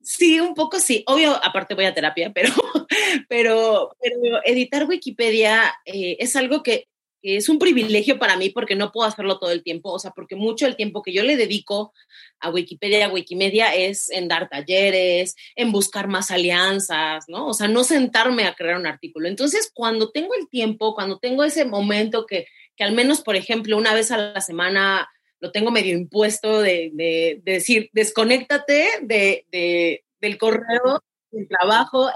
Sí, 0.00 0.38
un 0.38 0.54
poco 0.54 0.78
sí. 0.78 1.02
Obvio, 1.08 1.44
aparte 1.44 1.74
voy 1.74 1.86
a 1.86 1.92
terapia, 1.92 2.30
pero, 2.32 2.50
pero, 3.28 3.96
pero 4.00 4.38
editar 4.44 4.86
Wikipedia 4.88 5.74
eh, 5.86 6.18
es 6.20 6.36
algo 6.36 6.62
que 6.62 6.86
es 7.20 7.48
un 7.48 7.58
privilegio 7.58 8.20
para 8.20 8.36
mí 8.36 8.50
porque 8.50 8.76
no 8.76 8.92
puedo 8.92 9.08
hacerlo 9.08 9.40
todo 9.40 9.50
el 9.50 9.64
tiempo, 9.64 9.90
o 9.90 9.98
sea, 9.98 10.12
porque 10.12 10.36
mucho 10.36 10.68
el 10.68 10.76
tiempo 10.76 11.02
que 11.02 11.12
yo 11.12 11.24
le 11.24 11.36
dedico 11.36 11.92
a 12.38 12.50
Wikipedia 12.50 13.06
a 13.06 13.12
Wikimedia 13.12 13.74
es 13.74 14.08
en 14.08 14.28
dar 14.28 14.48
talleres, 14.48 15.34
en 15.56 15.72
buscar 15.72 16.06
más 16.06 16.30
alianzas, 16.30 17.24
¿no? 17.26 17.48
O 17.48 17.54
sea, 17.54 17.66
no 17.66 17.82
sentarme 17.82 18.44
a 18.44 18.54
crear 18.54 18.76
un 18.76 18.86
artículo. 18.86 19.26
Entonces, 19.26 19.68
cuando 19.74 20.12
tengo 20.12 20.34
el 20.34 20.48
tiempo, 20.48 20.94
cuando 20.94 21.18
tengo 21.18 21.42
ese 21.42 21.64
momento 21.64 22.24
que, 22.24 22.46
que 22.76 22.84
al 22.84 22.92
menos, 22.92 23.22
por 23.22 23.36
ejemplo, 23.36 23.76
una 23.76 23.94
vez 23.94 24.10
a 24.10 24.18
la 24.18 24.40
semana 24.40 25.08
lo 25.40 25.50
tengo 25.50 25.70
medio 25.70 25.96
impuesto 25.96 26.60
de, 26.60 26.90
de, 26.94 27.40
decir, 27.42 27.90
desconéctate 27.92 28.88
de, 29.02 30.04
del 30.20 30.38
correo, 30.38 31.02
del 31.30 31.48
trabajo 31.48 32.10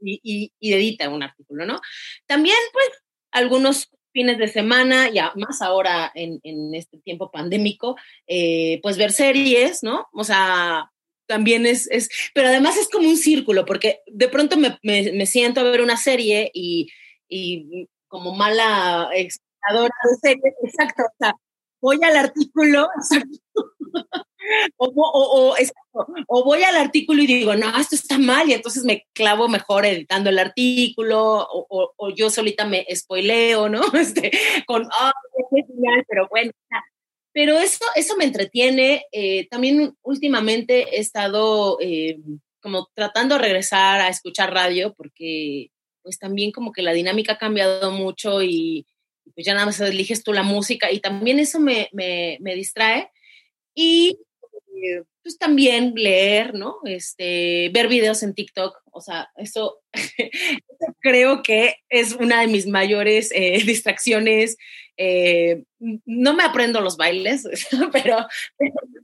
y, 0.00 0.20
y, 0.22 0.52
y 0.60 0.72
edita 0.72 1.08
un 1.08 1.24
artículo, 1.24 1.66
¿no? 1.66 1.80
También, 2.26 2.56
pues, 2.72 2.88
algunos 3.32 3.90
fines 4.12 4.38
de 4.38 4.48
semana, 4.48 5.10
ya 5.10 5.32
más 5.36 5.62
ahora 5.62 6.10
en, 6.14 6.40
este 6.74 6.98
tiempo 6.98 7.30
pandémico, 7.30 7.96
eh, 8.26 8.80
pues 8.82 8.96
ver 8.96 9.12
series, 9.12 9.82
¿no? 9.82 10.08
O 10.12 10.24
sea, 10.24 10.90
también 11.26 11.66
es, 11.66 11.88
es, 11.90 12.08
pero 12.34 12.48
además 12.48 12.76
es 12.76 12.88
como 12.88 13.08
un 13.08 13.16
círculo, 13.16 13.64
porque 13.64 14.00
de 14.06 14.28
pronto 14.28 14.56
me, 14.56 15.26
siento 15.26 15.60
a 15.60 15.64
ver 15.64 15.82
una 15.82 15.96
serie 15.96 16.50
y, 16.54 16.88
y 17.28 17.88
como 18.08 18.34
mala 18.34 19.10
de 19.74 20.16
series, 20.20 20.54
exacto, 20.62 21.02
o 21.04 21.14
sea, 21.18 21.34
voy 21.80 21.98
al 22.02 22.16
artículo, 22.16 22.88
o, 24.76 25.54
o, 26.28 26.44
voy 26.44 26.62
al 26.62 26.76
artículo 26.76 27.22
y 27.22 27.26
digo, 27.26 27.54
no, 27.54 27.76
esto 27.78 27.94
está 27.94 28.18
mal, 28.18 28.48
y 28.48 28.54
entonces 28.54 28.84
me 28.84 29.06
clavo 29.12 29.48
mejor 29.48 29.86
editando 29.86 30.30
el 30.30 30.38
artículo, 30.38 31.46
o, 31.50 32.10
yo 32.14 32.30
solita 32.30 32.66
me 32.66 32.86
spoileo, 32.94 33.68
¿no? 33.68 33.80
Este, 33.94 34.30
con, 34.66 34.84
oh, 34.84 35.12
es 35.36 35.66
genial, 35.66 36.04
pero 36.08 36.28
bueno. 36.28 36.52
Pero 37.32 37.58
eso, 37.58 37.84
eso 37.94 38.16
me 38.16 38.24
entretiene. 38.24 39.04
Eh, 39.12 39.46
también 39.48 39.94
últimamente 40.02 40.96
he 40.96 41.00
estado 41.00 41.78
eh, 41.80 42.18
como 42.60 42.88
tratando 42.94 43.36
de 43.36 43.42
regresar 43.42 44.00
a 44.00 44.08
escuchar 44.08 44.52
radio, 44.52 44.92
porque 44.94 45.70
pues 46.02 46.18
también 46.18 46.50
como 46.52 46.72
que 46.72 46.82
la 46.82 46.92
dinámica 46.92 47.34
ha 47.34 47.38
cambiado 47.38 47.92
mucho 47.92 48.42
y, 48.42 48.86
pues 49.34 49.46
ya 49.46 49.54
nada 49.54 49.66
más 49.66 49.80
eliges 49.80 50.22
tú 50.22 50.32
la 50.32 50.42
música 50.42 50.90
y 50.90 51.00
también 51.00 51.38
eso 51.38 51.60
me, 51.60 51.88
me, 51.92 52.38
me 52.40 52.54
distrae. 52.54 53.10
Y 53.74 54.18
eh, 54.74 55.04
pues 55.22 55.38
también 55.38 55.92
leer, 55.94 56.54
¿no? 56.54 56.78
Este, 56.84 57.70
ver 57.72 57.88
videos 57.88 58.22
en 58.22 58.34
TikTok, 58.34 58.80
o 58.92 59.00
sea, 59.00 59.28
eso, 59.36 59.80
creo 61.00 61.42
que 61.42 61.76
es 61.88 62.14
una 62.14 62.40
de 62.40 62.46
mis 62.46 62.66
mayores 62.66 63.30
eh, 63.34 63.62
distracciones. 63.66 64.56
Eh, 64.96 65.64
no 65.78 66.34
me 66.34 66.42
aprendo 66.42 66.80
los 66.80 66.96
bailes, 66.96 67.44
pero, 67.92 68.26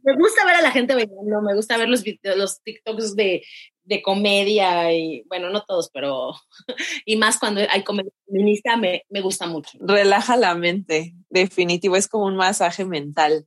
me 0.02 0.16
gusta 0.16 0.44
ver 0.46 0.56
a 0.56 0.62
la 0.62 0.70
gente 0.70 0.94
bailando, 0.94 1.42
me 1.42 1.54
gusta 1.54 1.76
ver 1.76 1.88
los 1.88 2.02
videos, 2.02 2.36
los 2.36 2.62
TikToks 2.62 3.14
de, 3.16 3.44
de 3.84 4.02
comedia 4.02 4.92
y, 4.92 5.24
bueno, 5.28 5.50
no 5.50 5.62
todos, 5.64 5.90
pero, 5.92 6.34
y 7.04 7.16
más 7.16 7.38
cuando 7.38 7.60
hay 7.70 7.84
comedia 7.84 8.12
feminista, 8.26 8.76
me, 8.76 9.04
me 9.08 9.20
gusta 9.20 9.46
mucho. 9.46 9.78
Relaja 9.80 10.36
la 10.36 10.54
mente, 10.54 11.14
definitivo, 11.28 11.96
es 11.96 12.08
como 12.08 12.26
un 12.26 12.36
masaje 12.36 12.84
mental. 12.84 13.46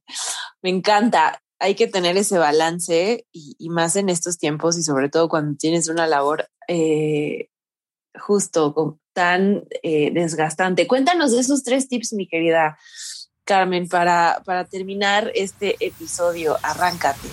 Me 0.61 0.69
encanta 0.69 1.41
hay 1.59 1.75
que 1.75 1.87
tener 1.87 2.17
ese 2.17 2.37
balance 2.37 3.25
y, 3.31 3.69
más 3.69 3.95
en 3.95 4.09
estos 4.09 4.37
tiempos 4.37 4.77
y 4.77 4.83
sobre 4.83 5.09
todo 5.09 5.27
cuando 5.29 5.57
tienes 5.57 5.89
una 5.89 6.07
labor 6.07 6.47
eh, 6.67 7.49
justo 8.13 8.99
tan 9.13 9.63
eh, 9.81 10.11
desgastante. 10.11 10.87
Cuéntanos 10.87 11.31
de 11.31 11.39
esos 11.39 11.63
tres 11.63 11.87
tips, 11.87 12.13
mi 12.13 12.27
querida 12.27 12.77
Carmen, 13.43 13.87
para, 13.87 14.41
para 14.45 14.65
terminar 14.65 15.31
este 15.33 15.75
episodio, 15.79 16.57
arráncate. 16.61 17.27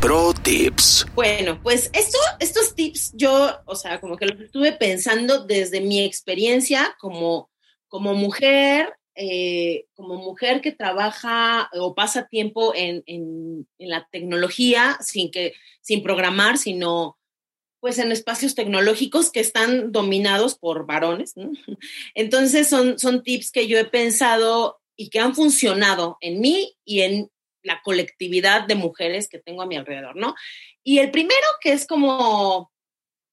Pro 0.00 0.32
Tips. 0.32 1.06
Bueno, 1.14 1.60
pues 1.60 1.90
esto, 1.92 2.18
estos 2.38 2.76
tips 2.76 3.12
yo, 3.14 3.50
o 3.64 3.74
sea, 3.74 4.00
como 4.00 4.16
que 4.16 4.26
lo 4.26 4.44
estuve 4.44 4.72
pensando 4.72 5.44
desde 5.44 5.80
mi 5.80 6.04
experiencia 6.04 6.96
como, 7.00 7.50
como 7.88 8.14
mujer, 8.14 8.94
eh, 9.16 9.86
como 9.94 10.14
mujer 10.14 10.60
que 10.60 10.70
trabaja 10.70 11.68
o 11.72 11.96
pasa 11.96 12.28
tiempo 12.28 12.72
en, 12.76 13.02
en, 13.06 13.66
la 13.78 14.06
tecnología 14.12 14.96
sin, 15.00 15.32
que, 15.32 15.54
sin 15.80 16.04
programar, 16.04 16.58
sino 16.58 17.18
pues 17.80 17.98
en 17.98 18.12
espacios 18.12 18.54
tecnológicos 18.54 19.32
que 19.32 19.40
están 19.40 19.90
dominados 19.90 20.56
por 20.56 20.86
varones. 20.86 21.34
Entonces 22.14 22.68
son, 22.68 23.00
son 23.00 23.24
tips 23.24 23.50
que 23.50 23.66
yo 23.66 23.78
he 23.78 23.84
pensado 23.84 24.80
y 24.96 25.10
que 25.10 25.18
han 25.18 25.34
funcionado 25.34 26.18
en 26.20 26.40
mí 26.40 26.76
y 26.84 27.00
en 27.00 27.30
la 27.62 27.80
colectividad 27.82 28.66
de 28.66 28.74
mujeres 28.74 29.28
que 29.28 29.38
tengo 29.38 29.62
a 29.62 29.66
mi 29.66 29.76
alrededor, 29.76 30.16
¿no? 30.16 30.34
Y 30.82 30.98
el 30.98 31.10
primero 31.10 31.46
que 31.60 31.72
es 31.72 31.86
como 31.86 32.72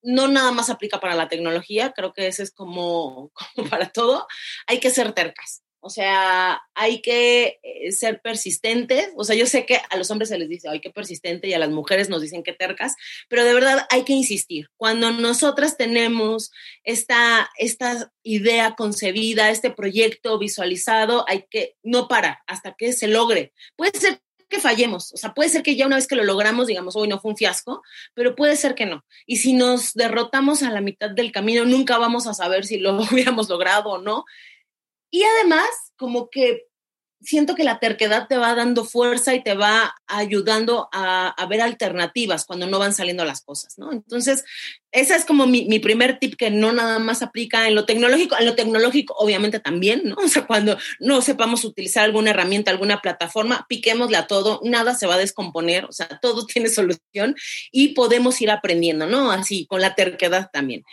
no 0.05 0.27
nada 0.27 0.51
más 0.51 0.69
aplica 0.69 0.99
para 0.99 1.15
la 1.15 1.27
tecnología, 1.27 1.91
creo 1.91 2.13
que 2.13 2.27
ese 2.27 2.43
es 2.43 2.51
como, 2.51 3.31
como 3.55 3.69
para 3.69 3.89
todo, 3.89 4.27
hay 4.67 4.79
que 4.79 4.91
ser 4.91 5.13
tercas. 5.13 5.64
O 5.85 5.91
sea, 5.91 6.63
hay 6.73 6.99
que 7.03 7.59
eh, 7.61 7.91
ser 7.91 8.19
persistentes. 8.19 9.09
O 9.15 9.23
sea, 9.23 9.35
yo 9.35 9.45
sé 9.45 9.67
que 9.67 9.79
a 9.87 9.97
los 9.97 10.09
hombres 10.09 10.29
se 10.29 10.39
les 10.39 10.49
dice, 10.49 10.67
ay, 10.67 10.81
qué 10.81 10.89
persistente, 10.89 11.47
y 11.47 11.53
a 11.53 11.59
las 11.59 11.69
mujeres 11.69 12.09
nos 12.09 12.23
dicen 12.23 12.41
que 12.41 12.53
tercas, 12.53 12.95
pero 13.29 13.45
de 13.45 13.53
verdad 13.53 13.85
hay 13.91 14.03
que 14.03 14.13
insistir. 14.13 14.67
Cuando 14.77 15.11
nosotras 15.11 15.77
tenemos 15.77 16.49
esta, 16.83 17.51
esta 17.59 18.11
idea 18.23 18.73
concebida, 18.73 19.51
este 19.51 19.69
proyecto 19.69 20.39
visualizado, 20.39 21.23
hay 21.27 21.45
que 21.51 21.75
no 21.83 22.07
parar 22.07 22.39
hasta 22.47 22.73
que 22.73 22.91
se 22.91 23.07
logre. 23.07 23.53
Puede 23.75 23.91
ser 23.99 24.19
que 24.49 24.59
fallemos, 24.59 25.13
o 25.13 25.17
sea, 25.17 25.35
puede 25.35 25.49
ser 25.49 25.61
que 25.61 25.75
ya 25.75 25.85
una 25.85 25.97
vez 25.97 26.07
que 26.07 26.15
lo 26.15 26.23
logramos, 26.23 26.65
digamos, 26.65 26.95
hoy 26.95 27.07
no 27.07 27.19
fue 27.19 27.29
un 27.31 27.37
fiasco, 27.37 27.83
pero 28.15 28.35
puede 28.35 28.55
ser 28.55 28.73
que 28.73 28.87
no. 28.87 29.05
Y 29.27 29.37
si 29.37 29.53
nos 29.53 29.93
derrotamos 29.93 30.63
a 30.63 30.71
la 30.71 30.81
mitad 30.81 31.11
del 31.11 31.31
camino, 31.31 31.63
nunca 31.63 31.99
vamos 31.99 32.25
a 32.25 32.33
saber 32.33 32.65
si 32.65 32.79
lo 32.79 32.97
hubiéramos 33.11 33.49
logrado 33.49 33.91
o 33.91 33.97
no. 34.01 34.25
Y 35.15 35.23
además, 35.23 35.69
como 35.95 36.29
que 36.29 36.63
siento 37.21 37.55
que 37.55 37.63
la 37.63 37.79
terquedad 37.79 38.27
te 38.27 38.37
va 38.37 38.53
dando 38.53 38.83
fuerza 38.83 39.33
y 39.33 39.41
te 39.41 39.53
va 39.53 39.95
ayudando 40.07 40.89
a, 40.91 41.33
ver 41.49 41.61
alternativas 41.61 42.45
cuando 42.45 42.67
no 42.67 42.79
van 42.79 42.93
saliendo 42.93 43.23
las 43.23 43.39
cosas, 43.39 43.77
¿no? 43.77 43.93
Entonces, 43.93 44.43
ese 44.91 45.15
es 45.15 45.23
como 45.23 45.47
mi, 45.47 45.63
mi, 45.67 45.79
primer 45.79 46.19
tip 46.19 46.35
que 46.35 46.51
no 46.51 46.73
nada 46.73 46.99
más 46.99 47.21
aplica 47.21 47.69
en 47.69 47.75
lo 47.75 47.85
tecnológico, 47.85 48.35
en 48.37 48.45
lo 48.45 48.55
tecnológico 48.55 49.15
obviamente 49.17 49.61
también, 49.61 50.01
¿no? 50.03 50.17
O 50.21 50.27
sea, 50.27 50.45
cuando 50.45 50.77
no 50.99 51.21
sepamos 51.21 51.63
utilizar 51.63 52.03
alguna 52.03 52.31
herramienta, 52.31 52.71
alguna 52.71 52.99
plataforma, 52.99 53.65
piquémosle 53.69 54.17
a 54.17 54.27
todo, 54.27 54.59
nada 54.65 54.95
se 54.95 55.07
va 55.07 55.15
a 55.15 55.19
descomponer, 55.19 55.85
o 55.85 55.93
sea, 55.93 56.09
todo 56.21 56.45
tiene 56.45 56.67
solución 56.67 57.37
y 57.71 57.93
podemos 57.93 58.41
ir 58.41 58.51
aprendiendo, 58.51 59.07
¿no? 59.07 59.31
Así, 59.31 59.65
con 59.65 59.79
la 59.79 59.95
terquedad 59.95 60.49
también. 60.51 60.83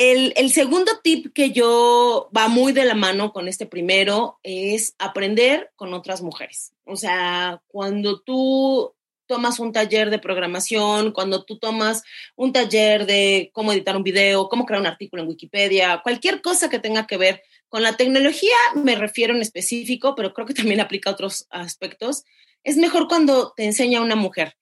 El, 0.00 0.52
segundo 0.52 0.92
tip 1.02 1.32
que 1.34 1.50
yo 1.50 2.30
va 2.34 2.46
muy 2.46 2.72
de 2.72 2.84
la 2.84 2.94
mano 2.94 3.32
con 3.32 3.48
este 3.48 3.66
primero 3.66 4.38
es 4.44 4.94
aprender 5.00 5.72
con 5.74 5.92
otras 5.92 6.22
mujeres. 6.22 6.72
O 6.84 6.94
sea, 6.94 7.60
cuando 7.66 8.20
tú 8.20 8.94
tomas 9.26 9.58
un 9.58 9.72
taller 9.72 10.10
de 10.10 10.20
programación, 10.20 11.10
cuando 11.10 11.44
tú 11.44 11.58
tomas 11.58 12.04
un 12.36 12.52
taller 12.52 13.06
de 13.06 13.50
cómo 13.52 13.72
editar 13.72 13.96
un 13.96 14.04
video, 14.04 14.48
cómo 14.48 14.66
crear 14.66 14.80
un 14.80 14.86
artículo 14.86 15.24
en 15.24 15.30
Wikipedia, 15.30 16.00
cualquier 16.04 16.42
cosa 16.42 16.70
que 16.70 16.78
tenga 16.78 17.08
que 17.08 17.16
ver 17.16 17.42
con 17.68 17.82
la 17.82 17.96
tecnología, 17.96 18.54
me 18.76 18.94
refiero 18.94 19.34
en 19.34 19.42
específico, 19.42 20.14
pero 20.14 20.32
creo 20.32 20.46
que 20.46 20.54
también 20.54 20.80
aplica 20.80 21.10
a 21.10 21.14
otros 21.14 21.48
aspectos, 21.50 22.22
es 22.62 22.76
mejor 22.76 23.08
cuando 23.08 23.52
te 23.56 23.64
enseña 23.64 24.00
una 24.00 24.14
mujer. 24.14 24.56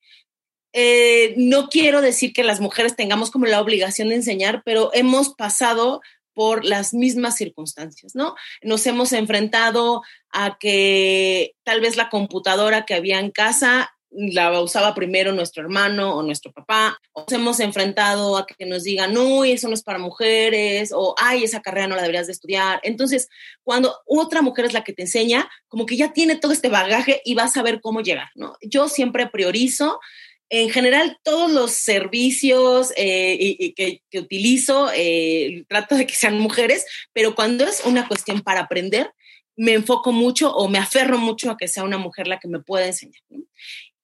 Eh, 0.73 1.35
no 1.37 1.69
quiero 1.69 2.01
decir 2.01 2.33
que 2.33 2.45
las 2.45 2.61
mujeres 2.61 2.97
tengamos 2.97 3.31
como 3.31 3.47
la 3.47 3.61
obligación 3.61 4.09
de 4.09 4.17
enseñar, 4.17 4.63
pero 4.65 4.91
hemos 4.93 5.35
pasado 5.35 6.01
por 6.35 6.67
las 6.67 6.93
mismas 6.93 7.37
circunstancias, 7.37 8.15
¿no? 8.15 8.35
Nos 8.63 8.87
hemos 8.87 9.13
enfrentado 9.13 10.03
a 10.31 10.59
que 10.59 11.55
tal 11.65 11.81
vez 11.81 11.97
la 11.97 12.11
computadora 12.11 12.85
que 12.85 12.93
había 12.93 13.21
en 13.21 13.31
casa 13.31 13.91
la 14.11 14.61
usaba 14.61 14.95
primero 14.95 15.33
nuestro 15.33 15.63
hermano 15.63 16.17
o 16.17 16.23
nuestro 16.23 16.53
papá, 16.53 16.99
nos 17.15 17.31
hemos 17.33 17.61
enfrentado 17.61 18.37
a 18.37 18.47
que 18.47 18.65
nos 18.65 18.85
digan, 18.85 19.13
no, 19.13 19.45
eso 19.45 19.69
no 19.69 19.75
es 19.75 19.83
para 19.83 19.99
mujeres, 19.99 20.91
o 20.95 21.15
ay, 21.19 21.45
esa 21.45 21.61
carrera 21.61 21.87
no 21.87 21.97
la 21.97 22.03
deberías 22.03 22.27
de 22.27 22.33
estudiar. 22.33 22.81
Entonces, 22.83 23.29
cuando 23.63 23.95
otra 24.07 24.43
mujer 24.43 24.65
es 24.65 24.73
la 24.73 24.85
que 24.85 24.93
te 24.93 25.03
enseña, 25.03 25.49
como 25.69 25.85
que 25.87 25.97
ya 25.97 26.13
tiene 26.13 26.37
todo 26.37 26.53
este 26.53 26.69
bagaje 26.69 27.21
y 27.25 27.35
va 27.35 27.45
a 27.45 27.49
saber 27.49 27.81
cómo 27.81 28.01
llegar, 28.01 28.29
¿no? 28.35 28.57
Yo 28.63 28.89
siempre 28.89 29.27
priorizo 29.27 30.01
en 30.49 30.71
general, 30.71 31.19
todos 31.23 31.51
los 31.51 31.73
servicios 31.73 32.93
eh, 32.97 33.75
que, 33.75 34.19
utilizo, 34.19 34.91
eh, 34.95 35.65
trato 35.69 35.97
de 35.97 36.07
que 36.07 36.15
sean 36.15 36.39
mujeres, 36.39 36.87
pero 37.13 37.35
cuando 37.35 37.65
es 37.65 37.83
una 37.85 38.07
cuestión 38.07 38.43
para 38.43 38.61
aprender, 38.61 39.13
me 39.57 39.73
enfoco 39.73 40.13
mucho 40.13 40.55
o 40.55 40.69
me 40.69 40.79
aferro 40.79 41.19
mucho 41.19 41.51
a 41.51 41.57
que 41.57 41.69
sea 41.69 41.83
una 41.83 41.99
mujer 41.99 42.29
la 42.29 42.39
que 42.39 42.49
me 42.49 42.61
pueda 42.61 42.87
enseñar. 42.87 43.21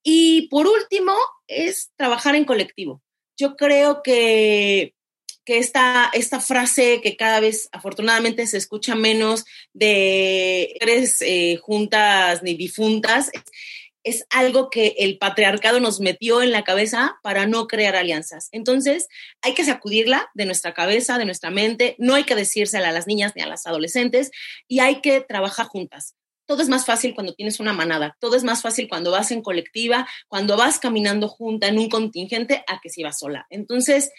Y 0.02 0.48
por 0.48 0.66
último, 0.66 1.14
es 1.46 1.92
trabajar 1.96 2.34
en 2.34 2.44
colectivo. 2.44 3.02
Yo 3.36 3.56
creo 3.56 4.02
que, 4.02 4.94
que 5.44 5.58
esta, 5.58 6.10
esta 6.12 6.40
frase 6.40 7.00
que 7.02 7.16
cada 7.16 7.40
vez 7.40 7.68
afortunadamente 7.72 8.46
se 8.46 8.56
escucha 8.56 8.94
menos 8.94 9.44
de 9.72 10.76
tres 10.80 11.22
eh, 11.22 11.56
juntas 11.62 12.42
ni 12.42 12.54
difuntas, 12.54 13.30
es 14.04 14.24
algo 14.30 14.70
que 14.70 14.94
el 14.98 15.18
patriarcado 15.18 15.80
nos 15.80 16.00
metió 16.00 16.42
en 16.42 16.52
la 16.52 16.64
cabeza 16.64 17.18
para 17.22 17.46
no 17.46 17.66
crear 17.66 17.96
alianzas. 17.96 18.48
Entonces, 18.52 19.08
hay 19.42 19.54
que 19.54 19.64
sacudirla 19.64 20.30
de 20.34 20.46
nuestra 20.46 20.74
cabeza, 20.74 21.18
de 21.18 21.24
nuestra 21.24 21.50
mente, 21.50 21.94
no 21.98 22.14
hay 22.14 22.24
que 22.24 22.34
decírsela 22.34 22.88
a 22.88 22.92
las 22.92 23.06
niñas 23.06 23.32
ni 23.36 23.42
a 23.42 23.46
las 23.46 23.66
adolescentes 23.66 24.30
y 24.68 24.80
hay 24.80 25.00
que 25.00 25.20
trabajar 25.20 25.66
juntas. 25.66 26.14
Todo 26.46 26.62
es 26.62 26.68
más 26.68 26.84
fácil 26.84 27.14
cuando 27.14 27.34
tienes 27.34 27.60
una 27.60 27.72
manada, 27.72 28.16
todo 28.20 28.36
es 28.36 28.42
más 28.42 28.62
fácil 28.62 28.88
cuando 28.88 29.12
vas 29.12 29.30
en 29.30 29.42
colectiva, 29.42 30.08
cuando 30.28 30.56
vas 30.56 30.80
caminando 30.80 31.28
junta 31.28 31.68
en 31.68 31.78
un 31.78 31.88
contingente 31.88 32.64
a 32.66 32.80
que 32.80 32.90
si 32.90 33.02
vas 33.02 33.20
sola. 33.20 33.46
Entonces, 33.48 34.10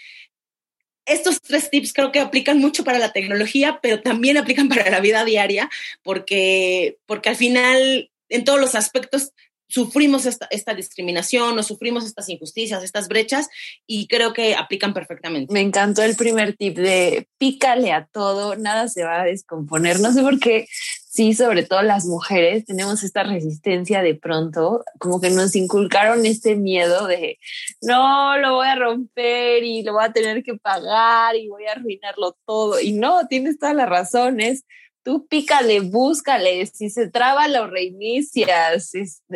estos 1.06 1.42
tres 1.42 1.70
tips 1.70 1.92
creo 1.92 2.12
que 2.14 2.22
aplican 2.22 2.60
mucho 2.60 2.86
para 2.86 2.98
la 2.98 3.12
tecnología, 3.12 3.80
pero 3.82 4.02
también 4.02 4.38
aplican 4.38 4.70
para 4.70 4.90
la 4.90 5.02
vida 5.02 5.26
diaria, 5.26 5.70
porque, 6.02 6.98
porque 7.06 7.30
al 7.30 7.36
final, 7.36 8.10
en 8.30 8.46
todos 8.46 8.60
los 8.60 8.74
aspectos, 8.74 9.34
sufrimos 9.68 10.26
esta, 10.26 10.74
discriminación 10.74 11.58
o 11.58 11.64
sufrimos 11.64 12.06
estas 12.06 12.30
injusticias, 12.30 12.84
estas 12.84 13.08
brechas 13.08 13.50
y 13.88 14.08
creo 14.08 14.34
que 14.34 14.56
aplican 14.56 14.94
perfectamente. 14.94 15.54
Me 15.54 15.62
encantó 15.62 16.04
el 16.04 16.16
primer 16.16 16.56
tip 16.56 16.78
de 16.78 17.28
pícale 17.38 17.92
a 17.92 18.06
todo, 18.06 18.56
nada 18.56 18.88
se 18.88 19.04
va 19.04 19.22
a 19.22 19.26
descomponer. 19.26 20.00
No 20.00 20.12
sé 20.14 20.22
por 20.22 20.40
qué, 20.40 20.68
sí, 21.10 21.34
sobre 21.34 21.64
todo 21.64 21.82
las 21.82 22.06
mujeres 22.06 22.66
tenemos 22.66 23.04
esta 23.04 23.24
resistencia 23.24 24.02
de 24.02 24.16
pronto, 24.16 24.84
como 25.00 25.20
que 25.20 25.30
nos 25.30 25.56
inculcaron 25.56 26.26
este 26.26 26.56
miedo 26.56 27.08
de 27.08 27.40
no, 27.82 28.38
lo 28.38 28.56
voy 28.56 28.68
a 28.68 28.76
romper 28.76 29.64
y 29.64 29.84
lo 29.84 29.94
voy 29.94 30.06
a 30.06 30.14
tener 30.14 30.44
que 30.44 30.56
pagar 30.56 31.36
y 31.36 31.50
voy 31.50 31.66
a 31.66 31.74
arruinarlo 31.74 32.38
todo. 32.46 32.80
Y 32.80 32.94
no, 32.94 33.28
tienes 33.28 33.58
todas 33.58 33.76
las 33.76 33.90
razones 33.90 34.66
tú 35.04 35.28
pícale, 35.28 35.82
búscale, 35.82 36.66
si 36.66 36.90
se 36.90 37.10
traba 37.10 37.48
lo 37.48 37.68
reinicias, 37.68 38.92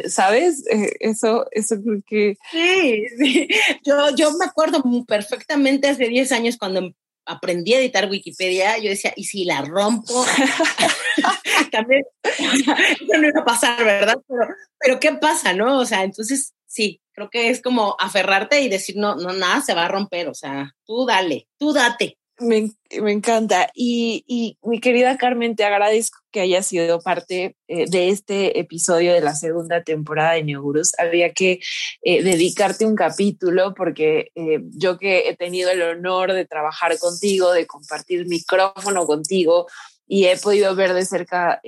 ¿sabes? 0.07 0.65
Eh, 0.67 0.93
eso, 0.99 1.45
eso 1.51 1.75
creo 1.83 2.01
que... 2.05 2.37
Sí, 2.51 3.05
sí. 3.17 3.47
Yo, 3.85 4.15
yo 4.15 4.31
me 4.33 4.45
acuerdo 4.45 4.83
perfectamente 5.05 5.89
hace 5.89 6.07
10 6.07 6.31
años 6.31 6.57
cuando 6.57 6.91
aprendí 7.25 7.73
a 7.73 7.79
editar 7.79 8.09
Wikipedia, 8.09 8.77
yo 8.77 8.89
decía, 8.89 9.13
¿y 9.15 9.25
si 9.25 9.43
la 9.43 9.61
rompo? 9.61 10.25
También, 11.71 12.05
eso 12.23 12.73
no 13.19 13.27
iba 13.27 13.41
a 13.41 13.45
pasar, 13.45 13.83
¿verdad? 13.83 14.17
Pero, 14.27 14.47
pero 14.79 14.99
¿qué 14.99 15.11
pasa, 15.13 15.53
no? 15.53 15.79
O 15.79 15.85
sea, 15.85 16.03
entonces, 16.03 16.53
sí, 16.65 17.01
creo 17.11 17.29
que 17.29 17.49
es 17.49 17.61
como 17.61 17.95
aferrarte 17.99 18.61
y 18.61 18.69
decir, 18.69 18.95
no, 18.95 19.15
no, 19.15 19.33
nada 19.33 19.61
se 19.61 19.73
va 19.73 19.85
a 19.85 19.89
romper, 19.89 20.27
o 20.29 20.33
sea, 20.33 20.73
tú 20.85 21.05
dale, 21.05 21.47
tú 21.57 21.73
date. 21.73 22.17
Me, 22.39 22.71
me 23.01 23.11
encanta. 23.11 23.71
Y, 23.73 24.23
y, 24.27 24.59
mi 24.61 24.79
querida 24.79 25.17
Carmen, 25.17 25.55
te 25.55 25.63
agradezco 25.63 26.19
que 26.31 26.41
hayas 26.41 26.67
sido 26.67 26.99
parte 26.99 27.55
eh, 27.67 27.89
de 27.89 28.09
este 28.09 28.59
episodio 28.59 29.13
de 29.13 29.21
la 29.21 29.33
segunda 29.33 29.83
temporada 29.83 30.33
de 30.33 30.43
Neogurus. 30.43 30.91
Había 30.99 31.33
que 31.33 31.59
eh, 32.03 32.21
dedicarte 32.23 32.85
un 32.85 32.95
capítulo 32.95 33.73
porque 33.73 34.31
eh, 34.35 34.59
yo 34.77 34.99
que 34.99 35.29
he 35.29 35.35
tenido 35.35 35.71
el 35.71 35.81
honor 35.81 36.33
de 36.33 36.45
trabajar 36.45 36.99
contigo, 36.99 37.51
de 37.53 37.65
compartir 37.65 38.27
micrófono 38.27 39.07
contigo 39.07 39.65
y 40.05 40.25
he 40.25 40.37
podido 40.37 40.75
ver 40.75 40.93
de 40.93 41.05
cerca 41.05 41.59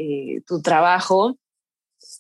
tu 0.46 0.62
trabajo, 0.62 1.39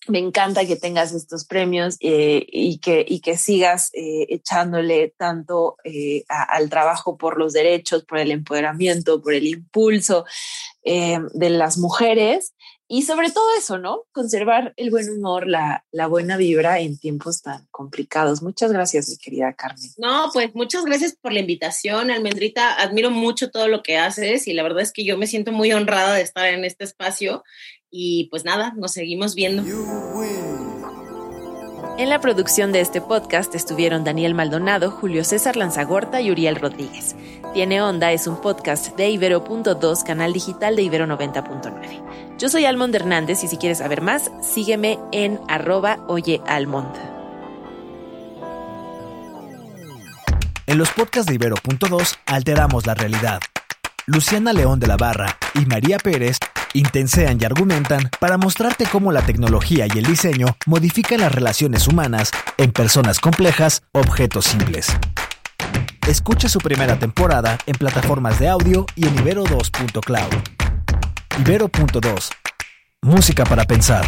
me 0.07 0.19
encanta 0.19 0.65
que 0.65 0.75
tengas 0.75 1.13
estos 1.13 1.45
premios 1.45 1.97
eh, 1.99 2.45
y, 2.47 2.79
que, 2.79 3.05
y 3.07 3.19
que 3.19 3.37
sigas 3.37 3.89
eh, 3.93 4.27
echándole 4.29 5.13
tanto 5.17 5.77
eh, 5.83 6.23
al 6.27 6.69
trabajo 6.69 7.17
por 7.17 7.37
los 7.37 7.53
derechos, 7.53 8.05
por 8.05 8.19
el 8.19 8.31
empoderamiento, 8.31 9.21
por 9.21 9.33
el 9.33 9.47
impulso 9.47 10.25
de 10.81 11.49
las 11.51 11.77
mujeres. 11.77 12.55
y 12.87 13.03
sobre 13.03 13.29
todo 13.29 13.45
eso, 13.55 13.77
¿no? 13.77 14.05
Conservar 14.11 14.73
el 14.75 14.89
buen 14.89 15.07
humor, 15.07 15.45
la, 15.45 15.85
la, 15.91 16.07
buena 16.07 16.35
vibra 16.35 16.79
en 16.79 16.97
tiempos 16.97 17.43
tan 17.43 17.67
complicados. 17.69 18.41
Muchas 18.41 18.71
gracias, 18.71 19.09
mi 19.09 19.17
querida 19.17 19.53
Carmen. 19.53 19.91
No, 19.97 20.31
pues 20.33 20.55
muchas 20.55 20.85
gracias 20.85 21.15
por 21.21 21.31
la 21.31 21.41
invitación, 21.41 22.09
Almendrita. 22.09 22.81
Admiro 22.81 23.11
mucho 23.11 23.51
todo 23.51 23.67
lo 23.67 23.83
que 23.83 23.97
haces 23.97 24.47
y 24.47 24.53
la 24.53 24.63
verdad 24.63 24.81
es 24.81 24.91
que 24.91 25.05
yo 25.05 25.15
me 25.19 25.27
siento 25.27 25.51
muy 25.51 25.71
honrada 25.73 26.15
de 26.15 26.23
estar 26.23 26.47
en 26.47 26.65
este 26.65 26.85
espacio. 26.85 27.43
Y 27.91 28.25
pues 28.25 28.45
nada, 28.45 28.73
nos 28.77 28.91
seguimos 28.91 29.35
viendo. 29.35 29.63
En 31.97 32.09
la 32.09 32.21
producción 32.21 32.71
de 32.71 32.81
este 32.81 33.01
podcast 33.01 33.55
estuvieron 33.55 34.03
Daniel 34.03 34.33
Maldonado, 34.33 34.91
Julio 34.91 35.23
César 35.23 35.57
Lanzagorta 35.57 36.21
y 36.21 36.31
Uriel 36.31 36.55
Rodríguez. 36.55 37.15
Tiene 37.53 37.81
Onda 37.81 38.11
es 38.11 38.27
un 38.27 38.39
podcast 38.39 38.95
de 38.95 39.09
Ibero.2, 39.09 40.03
canal 40.05 40.31
digital 40.31 40.75
de 40.75 40.83
Ibero 40.83 41.07
90.9. 41.07 42.37
Yo 42.37 42.47
soy 42.47 42.65
Almond 42.65 42.95
Hernández 42.95 43.43
y 43.43 43.47
si 43.47 43.57
quieres 43.57 43.79
saber 43.79 44.01
más, 44.01 44.31
sígueme 44.41 44.99
en 45.11 45.39
arroba 45.47 45.99
oyealmond. 46.07 46.95
En 50.67 50.77
los 50.77 50.91
podcasts 50.91 51.27
de 51.27 51.35
Ibero.2 51.35 52.15
alteramos 52.27 52.85
la 52.85 52.93
realidad. 52.93 53.39
Luciana 54.05 54.53
León 54.53 54.79
de 54.79 54.87
la 54.87 54.95
Barra 54.95 55.37
y 55.55 55.65
María 55.65 55.97
Pérez 55.97 56.37
intensean 56.73 57.37
y 57.41 57.45
argumentan 57.45 58.09
para 58.19 58.37
mostrarte 58.37 58.85
cómo 58.85 59.11
la 59.11 59.21
tecnología 59.21 59.87
y 59.93 59.97
el 59.97 60.05
diseño 60.05 60.47
modifican 60.65 61.21
las 61.21 61.31
relaciones 61.31 61.87
humanas 61.87 62.31
en 62.57 62.71
personas 62.71 63.19
complejas, 63.19 63.83
objetos 63.91 64.45
simples. 64.45 64.87
Escucha 66.07 66.49
su 66.49 66.59
primera 66.59 66.97
temporada 66.97 67.57
en 67.65 67.75
plataformas 67.75 68.39
de 68.39 68.49
audio 68.49 68.85
y 68.95 69.07
en 69.07 69.15
ibero2.cloud. 69.17 70.33
Ibero.2. 71.39 72.29
Música 73.01 73.45
para 73.45 73.65
pensar. 73.65 74.05